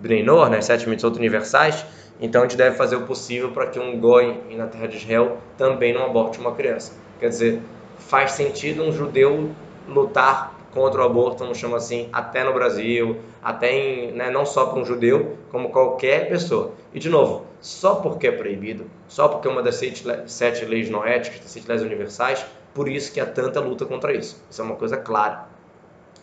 [0.00, 1.86] Brenor, né, sete mitzvot universais,
[2.20, 5.38] então a gente deve fazer o possível para que um goi na terra de Israel
[5.56, 6.92] também não aborte uma criança.
[7.20, 7.60] Quer dizer,
[7.98, 9.50] faz sentido um judeu
[9.88, 14.66] lutar contra o aborto, vamos chamar assim, até no Brasil, até em, né, não só
[14.66, 16.72] para um judeu, como qualquer pessoa.
[16.92, 20.90] E de novo, só porque é proibido, só porque é uma das sete, sete leis
[20.90, 24.44] noéticas, das sete leis universais, por isso que há tanta luta contra isso.
[24.50, 25.48] Isso é uma coisa clara.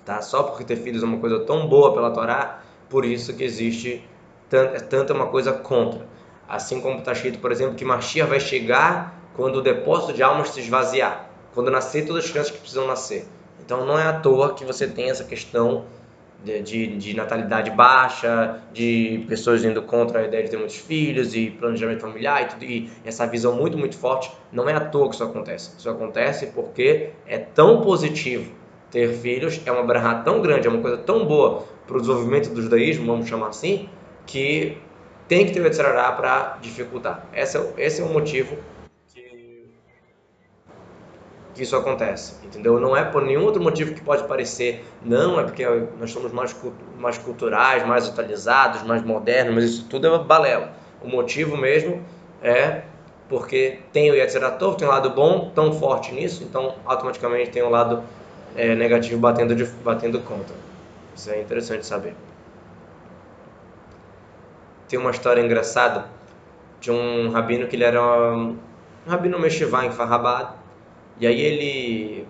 [0.05, 0.21] Tá?
[0.21, 4.07] Só porque ter filhos é uma coisa tão boa pela Torá, por isso que existe
[4.51, 6.05] é tanta uma coisa contra.
[6.47, 10.49] Assim como está escrito, por exemplo, que Mashiach vai chegar quando o depósito de almas
[10.49, 13.25] se esvaziar, quando nascer todas as crianças que precisam nascer.
[13.65, 15.85] Então não é à toa que você tem essa questão
[16.43, 21.33] de, de, de, natalidade baixa, de pessoas indo contra a ideia de ter muitos filhos
[21.33, 24.31] e planejamento familiar e, tudo, e essa visão muito, muito forte.
[24.51, 25.71] Não é à toa que isso acontece.
[25.77, 28.51] Isso acontece porque é tão positivo
[28.91, 32.49] ter filhos, é uma barra tão grande, é uma coisa tão boa para o desenvolvimento
[32.49, 33.89] do judaísmo, vamos chamar assim,
[34.25, 34.77] que
[35.27, 37.25] tem que ter o Yetzirará para dificultar.
[37.33, 38.57] Esse é, esse é o motivo
[41.53, 42.79] que isso acontece, entendeu?
[42.79, 45.65] Não é por nenhum outro motivo que pode parecer, não, é porque
[45.99, 46.55] nós somos mais,
[46.97, 50.73] mais culturais, mais atualizados, mais modernos, mas isso tudo é balela.
[51.01, 52.03] O motivo mesmo
[52.41, 52.81] é
[53.29, 57.69] porque tem o Yetzeratov, tem um lado bom, tão forte nisso, então automaticamente tem um
[57.69, 58.03] lado
[58.55, 60.55] é, negativo batendo, de, batendo contra.
[61.15, 62.15] Isso é interessante saber.
[64.87, 66.05] Tem uma história engraçada
[66.79, 68.57] de um rabino que ele era um,
[69.07, 70.49] um rabino meshivá em Farrabad.
[71.19, 72.27] E aí ele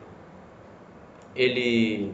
[1.35, 2.13] ele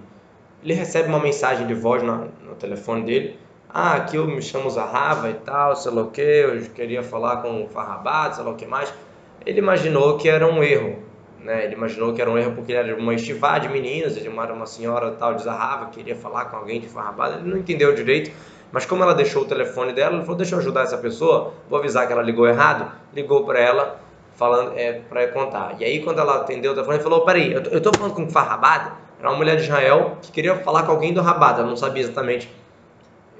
[0.63, 3.39] ele recebe uma mensagem de voz no, no telefone dele.
[3.69, 7.37] Ah, aqui eu me chamo Zahava e tal, sei lá o que, eu queria falar
[7.37, 8.93] com o Farrabad, sei lá o que mais.
[9.45, 11.09] Ele imaginou que era um erro
[11.43, 11.65] né?
[11.65, 14.65] Ele imaginou que era um erro porque era uma estivá de meninas, ele era uma
[14.65, 18.31] senhora tal de Zarrava, queria falar com alguém de Farrabada, ele não entendeu direito,
[18.71, 21.79] mas como ela deixou o telefone dela, ele falou, deixa eu ajudar essa pessoa, vou
[21.79, 23.99] avisar que ela ligou errado, ligou para ela,
[24.39, 25.75] falando é, para contar.
[25.77, 28.27] E aí quando ela atendeu o telefone, ele falou, peraí, eu, eu tô falando com
[28.27, 28.93] Farrabada?
[29.19, 32.01] Era uma mulher de Israel que queria falar com alguém do Rabada, ela não sabia
[32.01, 32.49] exatamente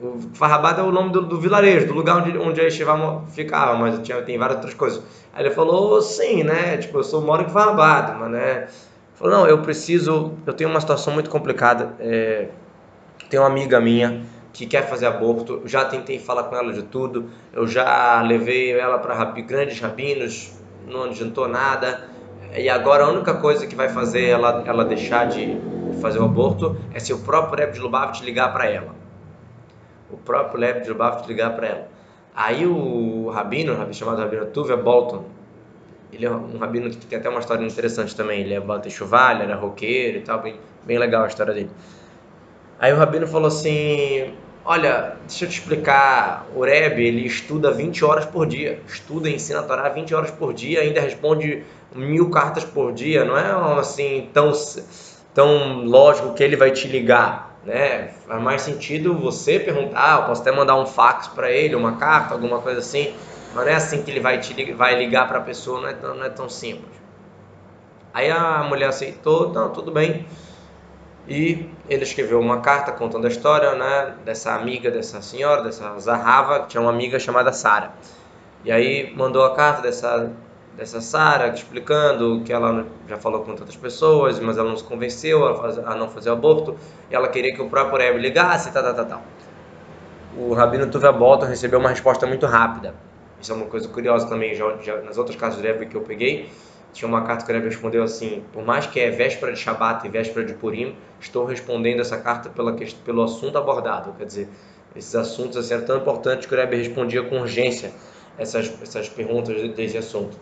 [0.01, 3.75] o Farrabada é o nome do, do, vilarejo, do lugar onde, onde a Yeshiva ficava,
[3.75, 5.03] mas tinha, tem várias outras coisas.
[5.33, 6.77] Aí ele falou, sim, né?
[6.77, 8.67] Tipo, eu sou moro em Farrabada, mas né?
[9.15, 11.93] Falou, não, eu preciso, eu tenho uma situação muito complicada.
[11.99, 12.47] É,
[13.29, 14.21] tem uma amiga minha
[14.53, 18.97] que quer fazer aborto, já tentei falar com ela de tudo, eu já levei ela
[18.97, 20.51] para grandes rabinos,
[20.89, 22.10] não adiantou nada.
[22.56, 25.58] E agora a única coisa que vai fazer ela, ela deixar de
[26.02, 28.99] fazer o aborto é se o próprio Rebbe de Lubavitch ligar para ela
[30.12, 31.88] o próprio Lev de Lubavitch ligar para ela.
[32.36, 35.25] Aí o rabino, rabino chamado Rabino Tuvia Bolton,
[36.12, 38.41] ele é um rabino que tem até uma história interessante também.
[38.41, 41.69] Ele é Baltechuvá, ele era roqueiro e tal, bem, bem legal a história dele.
[42.80, 44.34] Aí o Rabino falou assim,
[44.65, 49.36] olha, deixa eu te explicar, o Rebbe, ele estuda 20 horas por dia, estuda e
[49.36, 51.63] ensina a Torá 20 horas por dia, ainda responde
[51.95, 54.52] mil cartas por dia, não é assim tão,
[55.34, 58.10] tão lógico que ele vai te ligar, né?
[58.28, 62.34] Faz mais sentido você perguntar, eu posso até mandar um fax para ele, uma carta,
[62.34, 63.13] alguma coisa assim,
[63.54, 65.93] mas não é assim que ele vai te vai ligar para a pessoa, não é,
[65.93, 67.00] tão, não é tão simples.
[68.13, 70.26] Aí a mulher aceitou, não, tudo bem.
[71.29, 76.61] E ele escreveu uma carta contando a história né, dessa amiga, dessa senhora, dessa Zahava,
[76.61, 77.91] que tinha uma amiga chamada Sara.
[78.65, 80.31] E aí mandou a carta dessa,
[80.75, 85.45] dessa Sara explicando que ela já falou com tantas pessoas, mas ela não se convenceu
[85.85, 86.75] a, não fazer aborto.
[87.11, 89.21] E ela queria que o próprio Rebbe ligasse, tal, tal, tal, tal.
[90.35, 92.95] O Rabino Tuvia Bolton recebeu uma resposta muito rápida.
[93.39, 96.01] Isso é uma coisa curiosa também, já, já nas outras casas de Rebbe que eu
[96.01, 96.49] peguei
[96.93, 100.10] tinha uma carta que Rebbe respondeu assim: por mais que é véspera de Shabat e
[100.10, 102.75] véspera de Purim, estou respondendo essa carta pela,
[103.06, 104.13] pelo assunto abordado.
[104.17, 104.49] Quer dizer,
[104.95, 107.91] esses assuntos assim, eram tão importantes que o Rebbe respondia com urgência
[108.38, 110.38] essas, essas perguntas desse assunto.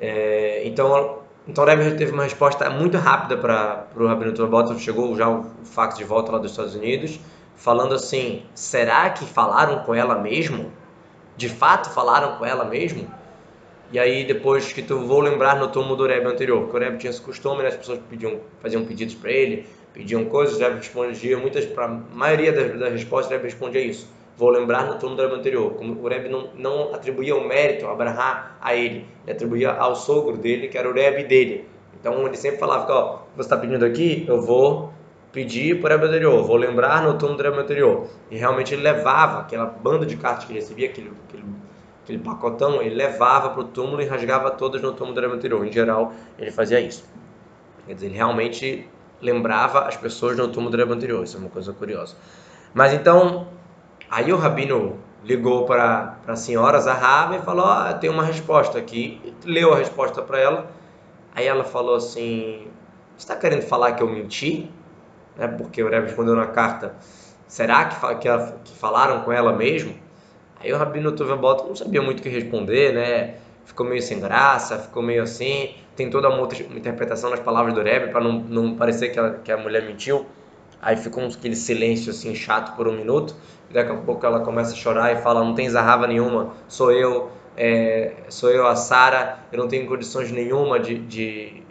[0.00, 5.14] É, então, então o Rebbe teve uma resposta muito rápida para o Rabino Turbota, chegou
[5.16, 7.20] já o fax de volta lá dos Estados Unidos,
[7.56, 10.72] falando assim: será que falaram com ela mesmo?
[11.36, 13.08] De fato falaram com ela mesmo?
[13.94, 16.98] E aí depois que tu vou lembrar no túmulo do Rebbe anterior, porque o Rebbe
[16.98, 17.68] tinha esse costume, né?
[17.68, 21.88] as pessoas pediam, faziam pedidos para ele, pediam coisas, o Rebbe respondia muitas, para a
[21.88, 24.08] maioria das, das respostas o Rebbe respondia isso.
[24.36, 25.74] Vou lembrar no túmulo do Rebbe anterior.
[25.74, 30.36] Como o Rebbe não, não atribuía o mérito, Abraham, a ele, ele atribuía ao sogro
[30.38, 31.64] dele, que era o Rebbe dele.
[32.00, 34.92] Então ele sempre falava, ó, você está pedindo aqui, eu vou
[35.30, 38.08] pedir para o Rebbe anterior, vou lembrar no túmulo do Rebbe anterior.
[38.28, 41.44] E realmente ele levava aquela banda de cartas que ele recebia, aquele, aquele
[42.04, 45.66] aquele pacotão, ele levava para o túmulo e rasgava todas no túmulo do Rebbe anterior.
[45.66, 47.04] Em geral, ele fazia isso.
[47.86, 48.88] Quer dizer, ele realmente
[49.20, 51.24] lembrava as pessoas no túmulo do Rebbe anterior.
[51.24, 52.14] Isso é uma coisa curiosa.
[52.74, 53.48] Mas então,
[54.10, 58.78] aí o Rabino ligou para a senhora Zahava e falou: Ó, oh, tem uma resposta
[58.78, 59.34] aqui.
[59.44, 60.70] leu a resposta para ela.
[61.34, 62.68] Aí ela falou assim:
[63.16, 64.70] está querendo falar que eu menti?
[65.38, 66.94] É porque o Rebbe respondeu na carta:
[67.48, 68.28] Será que, que,
[68.64, 70.03] que falaram com ela mesmo?
[70.64, 73.34] Aí o Rabino Tuvelbot não sabia muito o que responder, né?
[73.66, 77.82] Ficou meio sem graça, ficou meio assim, tentou dar uma outra interpretação nas palavras do
[77.82, 80.24] Rebbe para não, não parecer que, que a mulher mentiu.
[80.80, 83.36] Aí ficou aquele silêncio assim chato por um minuto.
[83.70, 87.30] Daqui a pouco ela começa a chorar e fala: "Não tem zarrava nenhuma, sou eu,
[87.56, 91.62] é, sou eu a Sara, eu não tenho condições nenhuma de, de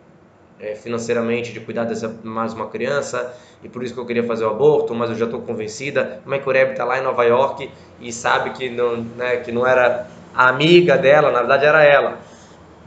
[0.64, 4.46] é, financeiramente de cuidar dessa mais uma criança e por isso que eu queria fazer
[4.46, 6.22] o aborto, mas eu já estou convencida.
[6.24, 9.38] Como é que o Rebbe está lá em Nova York e sabe que não, né,
[9.38, 12.18] que não era a amiga dela, na verdade era ela.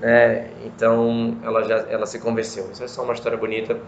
[0.00, 0.50] Né?
[0.64, 2.70] Então ela já ela se convenceu.
[2.72, 3.78] Isso é só uma história bonita,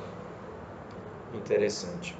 [1.35, 2.17] interessante.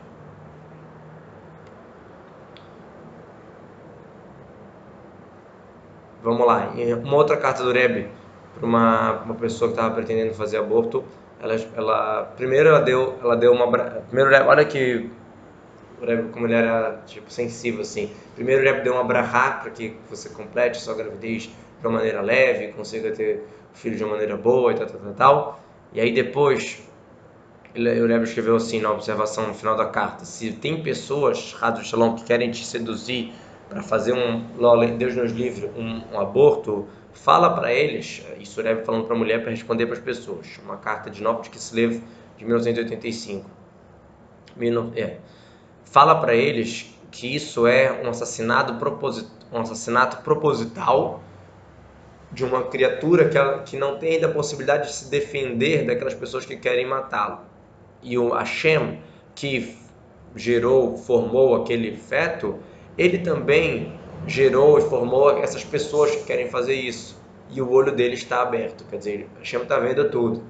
[6.23, 6.73] Vamos lá.
[7.05, 8.09] Uma outra carta do Rebbe
[8.55, 11.05] para uma, uma pessoa que estava pretendendo fazer aborto
[11.41, 13.71] ela, ela primeiro ela deu, ela deu uma
[14.09, 15.11] primeiro olha que
[16.33, 18.11] como ele era tipo sensível assim.
[18.35, 22.73] Primeiro ele deu uma brahá para que você complete sua gravidez de uma maneira leve,
[22.73, 25.15] consiga ter filho de uma maneira boa e tal, tal, tal.
[25.15, 25.61] tal.
[25.93, 26.83] E aí depois
[27.75, 32.15] o Rebbe escreveu assim na observação no final da carta: se tem pessoas, Rado Shalom,
[32.15, 33.33] que querem te seduzir
[33.69, 34.45] para fazer um,
[34.97, 39.43] Deus nos livre, um, um aborto, fala para eles, isso Rebbe falando para a mulher
[39.43, 42.03] para responder para as pessoas, uma carta de de Kislev
[42.37, 43.49] de 1985.
[44.97, 45.19] É.
[45.85, 48.73] Fala para eles que isso é um assassinato,
[49.53, 51.23] um assassinato proposital
[52.31, 56.15] de uma criatura que, ela, que não tem ainda a possibilidade de se defender daquelas
[56.15, 57.41] pessoas que querem matá-lo.
[58.03, 59.01] E o Hashem,
[59.35, 59.79] que
[60.37, 62.59] gerou, formou aquele feto,
[62.99, 67.17] ele também gerou e formou essas pessoas que querem fazer isso.
[67.51, 70.43] E o olho dele está aberto, quer dizer, Hashem está vendo tudo.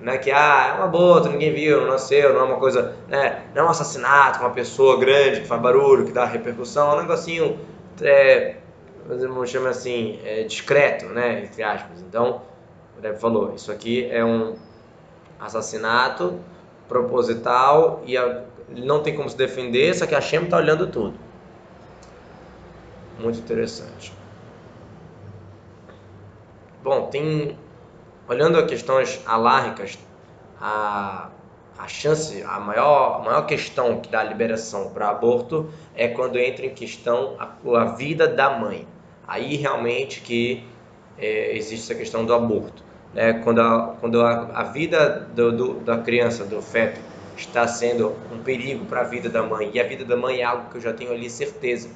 [0.00, 2.96] Não é que, ah, é uma bota, ninguém viu, não nasceu, não é uma coisa,
[3.08, 6.94] né, não é um assassinato, uma pessoa grande que faz barulho, que dá repercussão, é
[6.96, 7.60] um negocinho,
[8.00, 8.56] é,
[9.06, 12.02] vamos chamar assim, é, discreto, né, entre aspas.
[12.02, 12.42] Então,
[12.98, 14.56] o Rebbe falou, isso aqui é um
[15.38, 16.40] assassinato
[16.88, 21.14] proposital e a, não tem como se defender, só que a Hashem está olhando tudo
[23.18, 24.12] muito interessante.
[26.82, 27.56] Bom, tem
[28.28, 29.98] olhando a questões alárricas,
[30.60, 31.28] a,
[31.78, 36.66] a chance, a maior, a maior questão que dá liberação para aborto é quando entra
[36.66, 38.86] em questão a, a vida da mãe.
[39.26, 40.64] Aí realmente que
[41.18, 42.82] é, existe essa questão do aborto.
[43.14, 43.34] Né?
[43.44, 47.00] Quando, a, quando a, a vida do, do, da criança, do feto,
[47.36, 50.44] está sendo um perigo para a vida da mãe e a vida da mãe é
[50.44, 51.90] algo que eu já tenho ali certeza.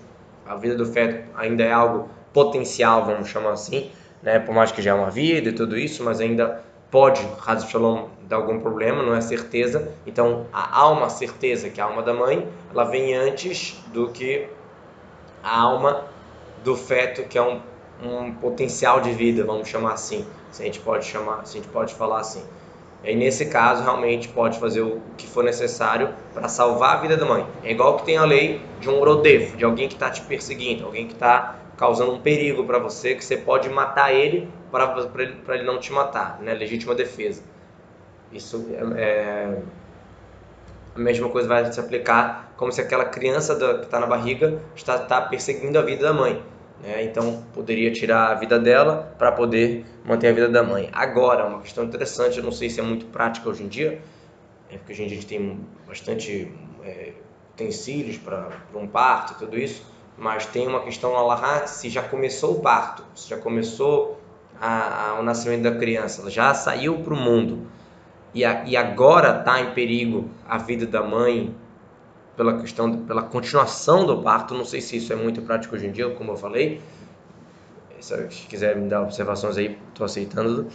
[0.48, 3.90] A vida do feto ainda é algo potencial, vamos chamar assim,
[4.22, 4.38] né?
[4.38, 8.09] Por mais que já é uma vida e tudo isso, mas ainda pode, Hazrat Shalom,
[8.28, 9.92] dar algum problema, não é certeza.
[10.06, 14.48] Então, a alma certeza, que é a alma da mãe, ela vem antes do que
[15.42, 16.04] a alma
[16.62, 17.61] do feto, que é um,
[18.02, 21.70] um potencial de vida, vamos chamar assim, se a gente pode chamar, se a gente
[21.70, 22.42] pode falar assim.
[23.04, 27.24] E nesse caso, realmente pode fazer o que for necessário para salvar a vida da
[27.24, 27.46] mãe.
[27.62, 30.85] É igual que tem a lei de um rodefo, de alguém que está te perseguindo,
[30.85, 35.37] alguém que está causando um perigo para você, que você pode matar ele para ele,
[35.48, 36.54] ele não te matar, né?
[36.54, 37.42] Legítima defesa.
[38.32, 39.62] Isso é, é,
[40.94, 44.61] a mesma coisa vai se aplicar como se aquela criança da, que está na barriga
[44.74, 46.42] está, está perseguindo a vida da mãe.
[46.83, 47.05] Né?
[47.05, 50.89] Então poderia tirar a vida dela para poder manter a vida da mãe.
[50.93, 54.01] Agora, uma questão interessante, eu não sei se é muito prática hoje em dia,
[54.71, 56.53] é porque hoje em dia a gente tem bastante
[56.85, 57.12] é,
[57.55, 59.85] utensílios para um parto e tudo isso,
[60.19, 64.21] mas tem uma questão lá se já começou o parto, se já começou
[64.61, 67.67] a, a, o nascimento da criança, ela já saiu para o mundo
[68.35, 71.55] e, a, e agora está em perigo a vida da mãe
[72.37, 74.55] pela questão, pela continuação do parto.
[74.55, 76.81] Não sei se isso é muito prático hoje em dia, como eu falei.
[77.99, 80.68] Se quiser me dar observações aí, estou aceitando.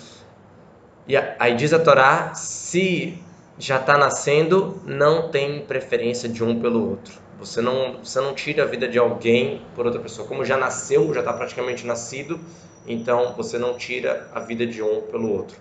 [1.08, 3.18] E aí diz a Torá: se
[3.58, 7.22] já está nascendo, não tem preferência de um pelo outro.
[7.40, 10.28] Você não, você não tira a vida de alguém por outra pessoa.
[10.28, 12.40] Como já nasceu, já está praticamente nascido,
[12.88, 15.58] então você não tira a vida de um pelo outro.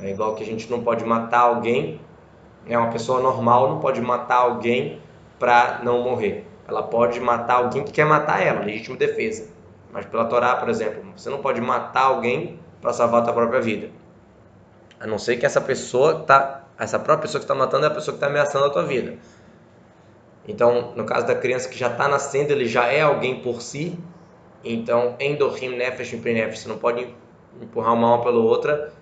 [0.00, 2.00] É igual que a gente não pode matar alguém,
[2.66, 5.00] é uma pessoa normal não pode matar alguém
[5.38, 6.46] para não morrer.
[6.66, 9.48] Ela pode matar alguém que quer matar ela, legítima defesa.
[9.92, 13.60] Mas pela Torá, por exemplo, você não pode matar alguém para salvar a sua própria
[13.60, 13.90] vida.
[14.98, 17.92] A não ser que essa pessoa tá, essa própria pessoa que está matando é a
[17.92, 19.16] pessoa que está ameaçando a tua vida.
[20.46, 23.98] Então, no caso da criança que já está nascendo, ele já é alguém por si.
[24.64, 27.06] Então, endorim nefesh nefesh, você não pode
[27.60, 28.92] empurrar uma alma pela outra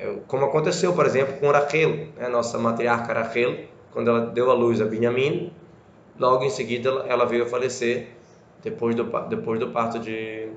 [0.00, 2.26] é, como aconteceu, por exemplo, com Rachel, né?
[2.28, 5.52] nossa matriarca Rachel, quando ela deu à luz a Benjamim,
[6.20, 8.10] logo em seguida ela veio a falecer
[8.62, 10.52] depois do, depois do parto de,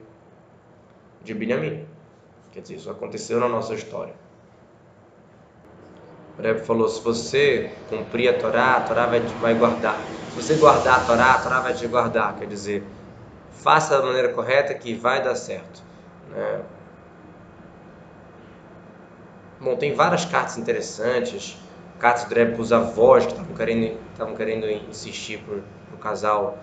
[1.23, 1.87] de Benjamim.
[2.51, 4.13] Quer dizer, isso aconteceu na nossa história.
[6.37, 9.97] O Rebbe falou, se você cumprir a Torá, a Torá vai, vai guardar.
[10.31, 12.35] Se você guardar a Torá, a Torá vai te guardar.
[12.35, 12.83] Quer dizer,
[13.51, 15.81] faça da maneira correta que vai dar certo.
[16.29, 16.61] Né?
[19.61, 21.57] Bom, tem várias cartas interessantes,
[22.27, 25.55] do Rebbe para os avós que estavam querendo, estavam querendo insistir para
[25.95, 26.57] o casal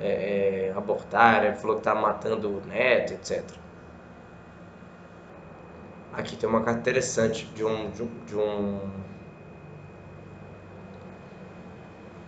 [0.00, 3.58] é, é, abortar, falou que estava matando o neto, etc.
[6.12, 8.78] Aqui tem uma carta interessante de um, de um, de um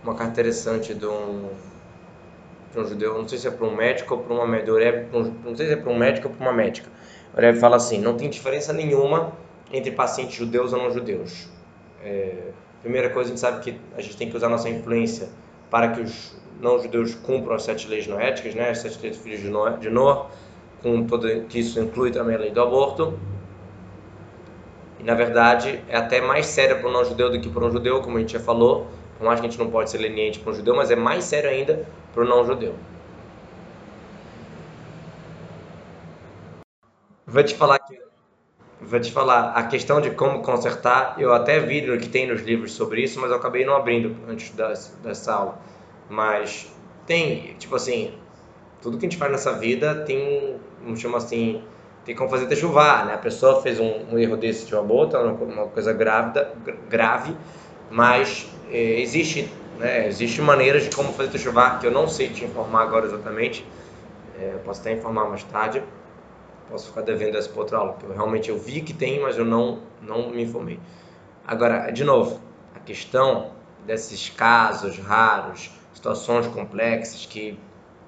[0.03, 1.49] uma carta interessante de um,
[2.71, 4.71] de um judeu, não sei se é para um médico ou para uma médica,
[5.43, 6.89] não sei se é para um médico ou para uma médica.
[7.33, 9.33] O Rebbe fala assim, não tem diferença nenhuma
[9.71, 11.47] entre pacientes judeus ou não judeus.
[12.05, 15.29] É, primeira coisa, a gente sabe que a gente tem que usar nossa influência
[15.71, 19.41] para que os não judeus cumpram as sete leis noéticas, né, as sete leis filhos
[19.41, 20.27] de Noé, de Noé
[20.77, 23.19] com todo, que isso inclui também a lei do aborto.
[24.99, 27.71] E na verdade é até mais sério para um não judeu do que para um
[27.71, 28.91] judeu, como a gente já falou.
[29.13, 31.23] Por mais que a gente não pode ser leniente para um judeu, mas é mais
[31.23, 32.85] sério ainda para o não judeu.
[37.27, 37.95] Vou te falar que
[38.87, 42.73] vou te falar, a questão de como consertar, eu até vi que tem nos livros
[42.73, 45.59] sobre isso, mas eu acabei não abrindo antes dessa, dessa aula.
[46.09, 46.71] Mas
[47.05, 48.13] tem, tipo assim,
[48.81, 51.63] tudo que a gente faz nessa vida tem, vamos chamar assim,
[52.05, 53.15] tem como fazer chuvar, né?
[53.15, 56.53] A pessoa fez um, um erro desse de uma bota, uma, uma coisa grávida,
[56.87, 57.35] grave,
[57.89, 60.07] mas é, existe, né?
[60.07, 63.65] Existe maneiras de como fazer chuvar que eu não sei te informar agora exatamente.
[64.39, 65.81] É, posso até informar mais tarde
[66.69, 69.45] posso ficar devendo essa outra aula, porque eu realmente eu vi que tem, mas eu
[69.45, 70.79] não, não me informei.
[71.45, 72.39] Agora, de novo,
[72.75, 73.51] a questão
[73.85, 77.57] desses casos raros, situações complexas, que,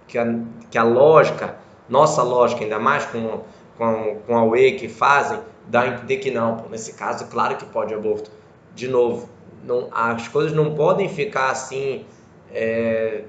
[0.08, 0.26] que, a,
[0.70, 1.56] que a lógica,
[1.88, 3.44] nossa lógica, ainda mais com,
[3.78, 6.66] com, com a UE que fazem, dá a entender que não.
[6.70, 8.32] Nesse caso, claro que pode aborto.
[8.74, 9.30] De novo,
[9.64, 12.06] não, as coisas não podem ficar assim.
[12.52, 13.24] É,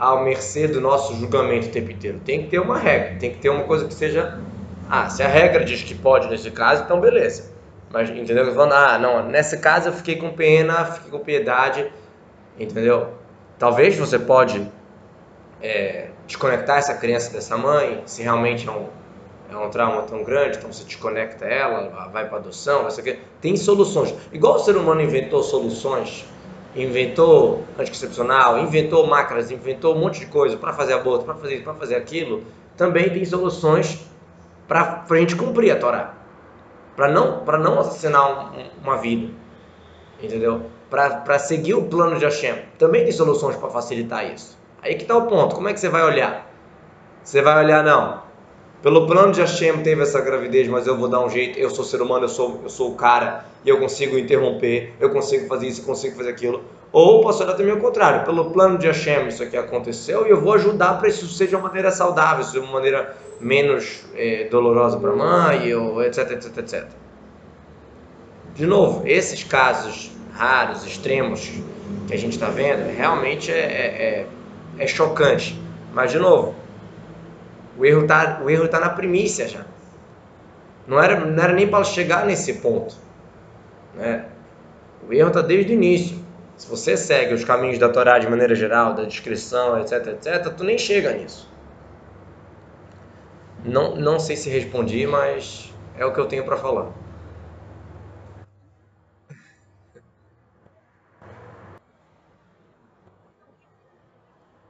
[0.00, 2.18] à mercê do nosso julgamento o tempo inteiro.
[2.24, 4.40] Tem que ter uma regra, tem que ter uma coisa que seja.
[4.88, 7.52] Ah, se a regra diz que pode nesse caso, então beleza.
[7.92, 8.52] Mas, entendeu?
[8.54, 11.92] Falando, ah, não, nesse caso eu fiquei com pena, fiquei com piedade,
[12.58, 13.08] entendeu?
[13.58, 14.66] Talvez você pode
[15.60, 18.86] é, desconectar essa criança dessa mãe, se realmente é um,
[19.52, 23.56] é um trauma tão grande, então você desconecta ela, vai para adoção, vai ser Tem
[23.56, 24.14] soluções.
[24.32, 26.24] Igual o ser humano inventou soluções,
[26.74, 31.64] inventou anticoncepcional, inventou máquinas, inventou um monte de coisa para fazer aborto, para fazer isso,
[31.64, 32.44] para fazer aquilo,
[32.76, 34.06] também tem soluções
[34.68, 36.14] para a gente cumprir a Torá.
[36.94, 39.32] Para não, não assassinar um, uma vida.
[40.22, 40.66] Entendeu?
[40.88, 42.56] Para seguir o plano de Hashem.
[42.78, 44.58] Também tem soluções para facilitar isso.
[44.82, 45.54] Aí que está o ponto.
[45.54, 46.46] Como é que você vai olhar?
[47.22, 48.22] Você vai olhar, não.
[48.82, 51.58] Pelo plano de Hashem teve essa gravidez, mas eu vou dar um jeito.
[51.58, 55.10] Eu sou ser humano, eu sou, eu sou o cara e eu consigo interromper, eu
[55.10, 56.62] consigo fazer isso, eu consigo fazer aquilo.
[56.90, 58.24] Ou posso olhar também o contrário.
[58.24, 61.68] Pelo plano de Hashem, isso aqui aconteceu e eu vou ajudar para isso seja uma
[61.68, 65.70] maneira saudável, seja uma maneira menos é, dolorosa para a mãe,
[66.06, 66.86] etc, etc, etc.
[68.54, 71.50] De novo, esses casos raros, extremos
[72.08, 74.26] que a gente está vendo, realmente é, é,
[74.78, 75.60] é, é chocante.
[75.92, 76.54] Mas, de novo,
[77.80, 79.64] o erro está o erro tá na primícia já.
[80.86, 82.94] Não era, não era nem para chegar nesse ponto.
[83.94, 84.26] Né?
[85.08, 86.18] O erro está desde o início.
[86.58, 90.62] Se você segue os caminhos da Torá de maneira geral, da descrição, etc, etc, tu
[90.62, 91.50] nem chega nisso.
[93.64, 96.92] Não, não sei se respondi, mas é o que eu tenho para falar.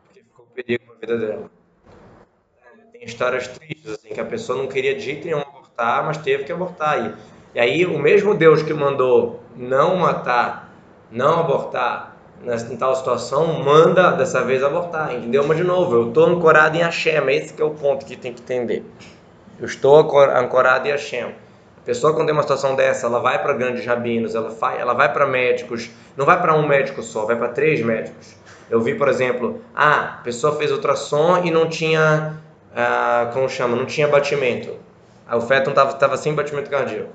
[0.05, 1.60] Porque ficou perigo na vida dela.
[3.01, 6.45] Tem histórias tristes, assim, que a pessoa não queria de jeito nenhum abortar, mas teve
[6.45, 7.03] que abortar.
[7.03, 7.15] E,
[7.55, 10.71] e aí, o mesmo Deus que mandou não matar,
[11.11, 15.47] não abortar em tal situação, manda dessa vez abortar, entendeu?
[15.47, 18.35] Mas de novo, eu estou ancorado em Hashem, esse que é o ponto que tem
[18.35, 18.85] que entender.
[19.59, 21.25] Eu estou ancorado em Hashem.
[21.25, 24.93] A pessoa quando tem uma situação dessa, ela vai para grandes rabinos, ela vai, ela
[24.93, 25.89] vai para médicos,
[26.19, 28.37] não vai para um médico só, vai para três médicos.
[28.69, 32.39] Eu vi, por exemplo, ah, a pessoa fez ultrassom e não tinha
[32.75, 34.77] ah, como chama, não tinha batimento.
[35.31, 37.11] O feto estava tava sem batimento cardíaco.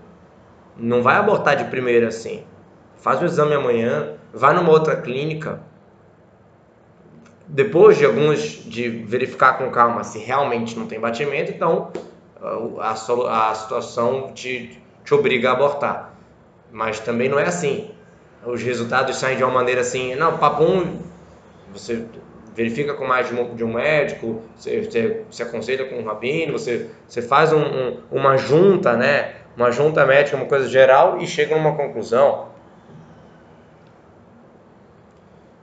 [0.78, 2.44] Não vai abortar de primeira assim.
[2.98, 5.60] Faz o exame amanhã, vai numa outra clínica.
[7.48, 11.92] Depois de alguns de verificar com calma se realmente não tem batimento, então
[12.80, 16.14] a, a situação te, te obriga a abortar.
[16.72, 17.92] Mas também não é assim.
[18.46, 21.00] Os resultados saem de uma maneira assim, não, papum,
[21.72, 22.06] você
[22.56, 26.54] verifica com mais de um, de um médico, você, você, se aconselha com um rabino,
[26.54, 29.36] você, você faz um, um, uma junta, né?
[29.58, 32.48] Uma junta médica, uma coisa geral e chega a uma conclusão.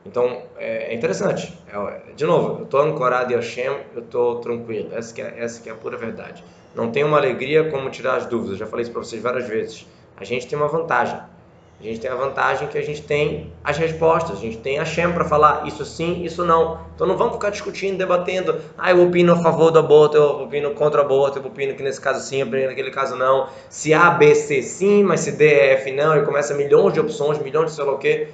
[0.04, 1.58] Então, é, é interessante.
[1.66, 4.90] É, de novo, eu estou ancorado em Hashem, eu estou tranquilo.
[4.92, 6.44] Essa que, é, essa que é a pura verdade.
[6.74, 8.58] Não tem uma alegria como tirar as dúvidas.
[8.58, 9.86] já falei isso para vocês várias vezes.
[10.16, 11.18] A gente tem uma vantagem.
[11.82, 14.84] A gente tem a vantagem que a gente tem as respostas, a gente tem a
[14.84, 16.78] Shem para falar isso sim, isso não.
[16.94, 18.60] Então não vamos ficar discutindo, debatendo.
[18.78, 21.82] Ah, eu opino a favor do aborto, eu opino contra o aborto, eu opino que
[21.82, 23.48] nesse caso sim, eu opino naquele caso não.
[23.68, 27.00] Se A, B, C sim, mas se D, E, F não, e começa milhões de
[27.00, 28.28] opções, milhões de sei lá o quê.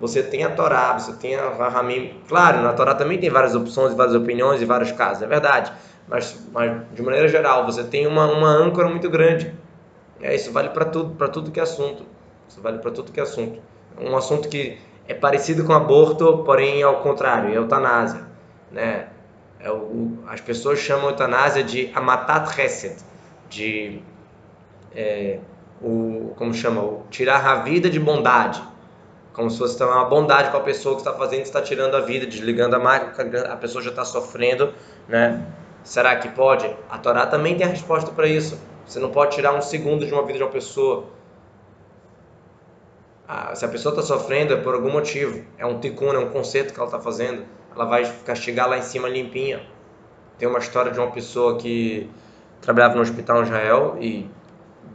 [0.00, 2.14] Você tem a Torá, você tem a Ramim.
[2.26, 5.72] Claro, na Torá também tem várias opções, várias opiniões e vários casos, é verdade.
[6.08, 9.54] Mas, mas de maneira geral, você tem uma, uma âncora muito grande.
[10.20, 12.02] É, isso vale para tudo, para tudo que é assunto.
[12.50, 13.60] Isso vale para tudo que é assunto.
[13.96, 14.76] Um assunto que
[15.06, 18.26] é parecido com aborto, porém ao contrário, é eutanásia.
[18.72, 19.06] Né?
[19.60, 22.96] É o, as pessoas chamam eutanásia de amatat chesed,
[23.48, 24.02] de
[24.92, 25.38] é,
[25.80, 28.60] o como chama, o tirar a vida de bondade,
[29.32, 32.26] como se fosse uma bondade com a pessoa que está fazendo, está tirando a vida,
[32.26, 34.74] desligando a máquina, a pessoa já está sofrendo,
[35.08, 35.46] né?
[35.84, 36.68] Será que pode?
[36.90, 38.58] A Torá também tem a resposta para isso.
[38.84, 41.19] Você não pode tirar um segundo de uma vida de uma pessoa
[43.54, 46.72] se a pessoa está sofrendo é por algum motivo, é um tikkun, é um conceito
[46.72, 49.62] que ela está fazendo, ela vai castigar lá em cima limpinha.
[50.36, 52.10] Tem uma história de uma pessoa que
[52.60, 54.30] trabalhava no hospital em Israel e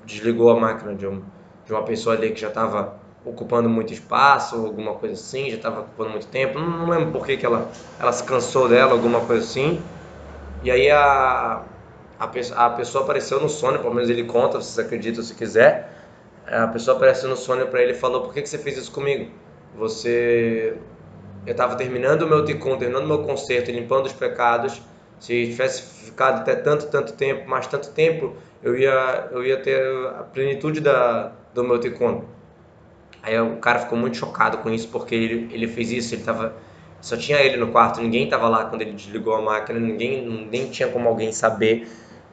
[0.06, 1.22] desligou a máquina de, um,
[1.66, 5.82] de uma pessoa ali que já estava ocupando muito espaço, alguma coisa assim, já estava
[5.82, 6.60] ocupando muito tempo.
[6.60, 7.70] Não, não, lembro por que, que ela,
[8.00, 9.82] ela se cansou dela, alguma coisa assim.
[10.62, 11.62] E aí a,
[12.20, 15.95] a, a pessoa apareceu no sonho, pelo menos ele conta, se vocês acreditam se quiser
[16.48, 18.91] a pessoa aparece no sonho para ele e falou: Por que, que você fez isso
[18.91, 19.32] comigo?
[19.76, 20.78] Você.
[21.46, 24.82] Eu estava terminando o meu tikkun, terminando o meu concerto, limpando os pecados.
[25.20, 29.80] Se tivesse ficado até tanto, tanto tempo, mais tanto tempo, eu ia, eu ia ter
[30.08, 32.24] a plenitude da, do meu tikkun.
[33.22, 36.54] Aí o cara ficou muito chocado com isso, porque ele, ele fez isso, ele tava,
[37.00, 40.70] só tinha ele no quarto, ninguém estava lá quando ele desligou a máquina, ninguém nem
[40.70, 41.88] tinha como alguém saber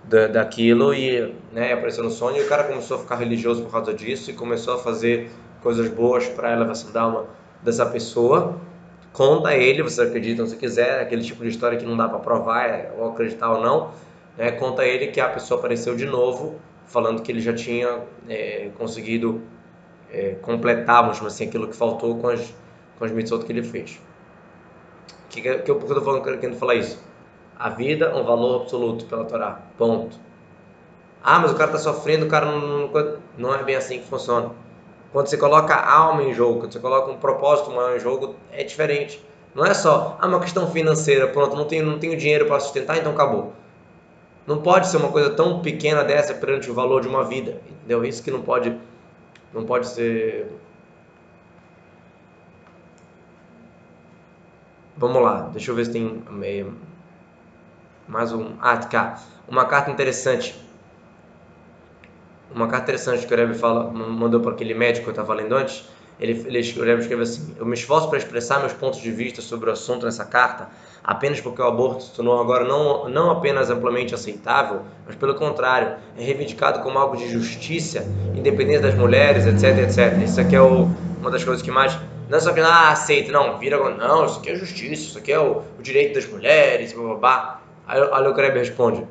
[0.05, 3.71] da, daquilo e né, apareceu no sonho e o cara começou a ficar religioso por
[3.71, 5.31] causa disso e começou a fazer
[5.63, 7.27] coisas boas para a elevação da alma
[7.63, 8.59] dessa pessoa.
[9.13, 12.67] Conta ele, você acredita se quiser, aquele tipo de história que não dá para provar,
[12.67, 13.91] é, ou acreditar ou não.
[14.37, 14.51] Né?
[14.53, 19.43] Conta ele que a pessoa apareceu de novo, falando que ele já tinha é, conseguido
[20.11, 22.55] é, completar, vamos assim, aquilo que faltou com as,
[22.99, 24.01] com as mitzvot que ele fez.
[25.29, 26.99] Que, que, que eu estou querendo falar isso?
[27.63, 29.61] A vida é um valor absoluto pela Torá.
[29.79, 30.19] Ponto.
[31.23, 32.91] Ah, mas o cara está sofrendo, o cara não,
[33.39, 34.51] não, é bem assim que funciona.
[35.13, 38.65] Quando você coloca alma em jogo, quando você coloca um propósito maior em jogo, é
[38.65, 39.25] diferente.
[39.55, 42.99] Não é só, ah, uma questão financeira, pronto, não tenho, não tenho dinheiro para sustentar,
[42.99, 43.53] então acabou.
[44.45, 48.05] Não pode ser uma coisa tão pequena dessa perante o valor de uma vida, entendeu?
[48.05, 48.77] Isso que não pode,
[49.55, 50.51] não pode ser.
[54.97, 56.67] Vamos lá, deixa eu ver se tem eh,
[58.09, 58.55] mais um.
[58.61, 60.55] Ah, cá, uma carta interessante.
[62.55, 65.55] Uma carta interessante que o Rebbe fala, mandou para aquele médico que eu estava lendo
[65.55, 65.85] antes
[66.23, 69.73] ele, ele escreve assim: Eu me esforço para expressar meus pontos de vista sobre o
[69.73, 70.69] assunto nessa carta,
[71.03, 75.97] apenas porque o aborto se tornou agora não, não apenas amplamente aceitável, mas pelo contrário,
[76.17, 80.23] é reivindicado como algo de justiça, independência das mulheres, etc, etc.
[80.23, 80.89] Isso aqui é o,
[81.21, 81.99] uma das coisas que mais.
[82.29, 85.33] Não é só que, ah, aceita, não, vira não, isso aqui é justiça, isso aqui
[85.33, 87.62] é o, o direito das mulheres, blá blá blá.
[87.87, 89.07] Aí, o Kreber responde: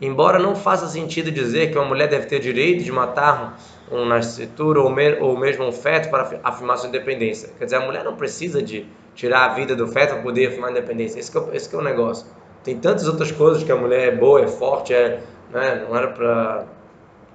[0.00, 3.58] Embora não faça sentido dizer que uma mulher deve ter direito de matar
[3.90, 7.50] um nascituro ou, me, ou mesmo um feto para afirmar sua independência.
[7.58, 10.68] Quer dizer, a mulher não precisa de tirar a vida do feto para poder afirmar
[10.68, 11.20] a independência.
[11.20, 12.26] Esse, é, esse é o negócio.
[12.64, 15.20] Tem tantas outras coisas que a mulher é boa, é forte, é,
[15.50, 15.86] né?
[15.88, 16.66] não era para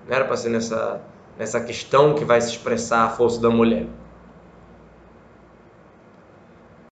[0.07, 1.01] não era para ser nessa
[1.37, 3.85] nessa questão que vai se expressar a força da mulher.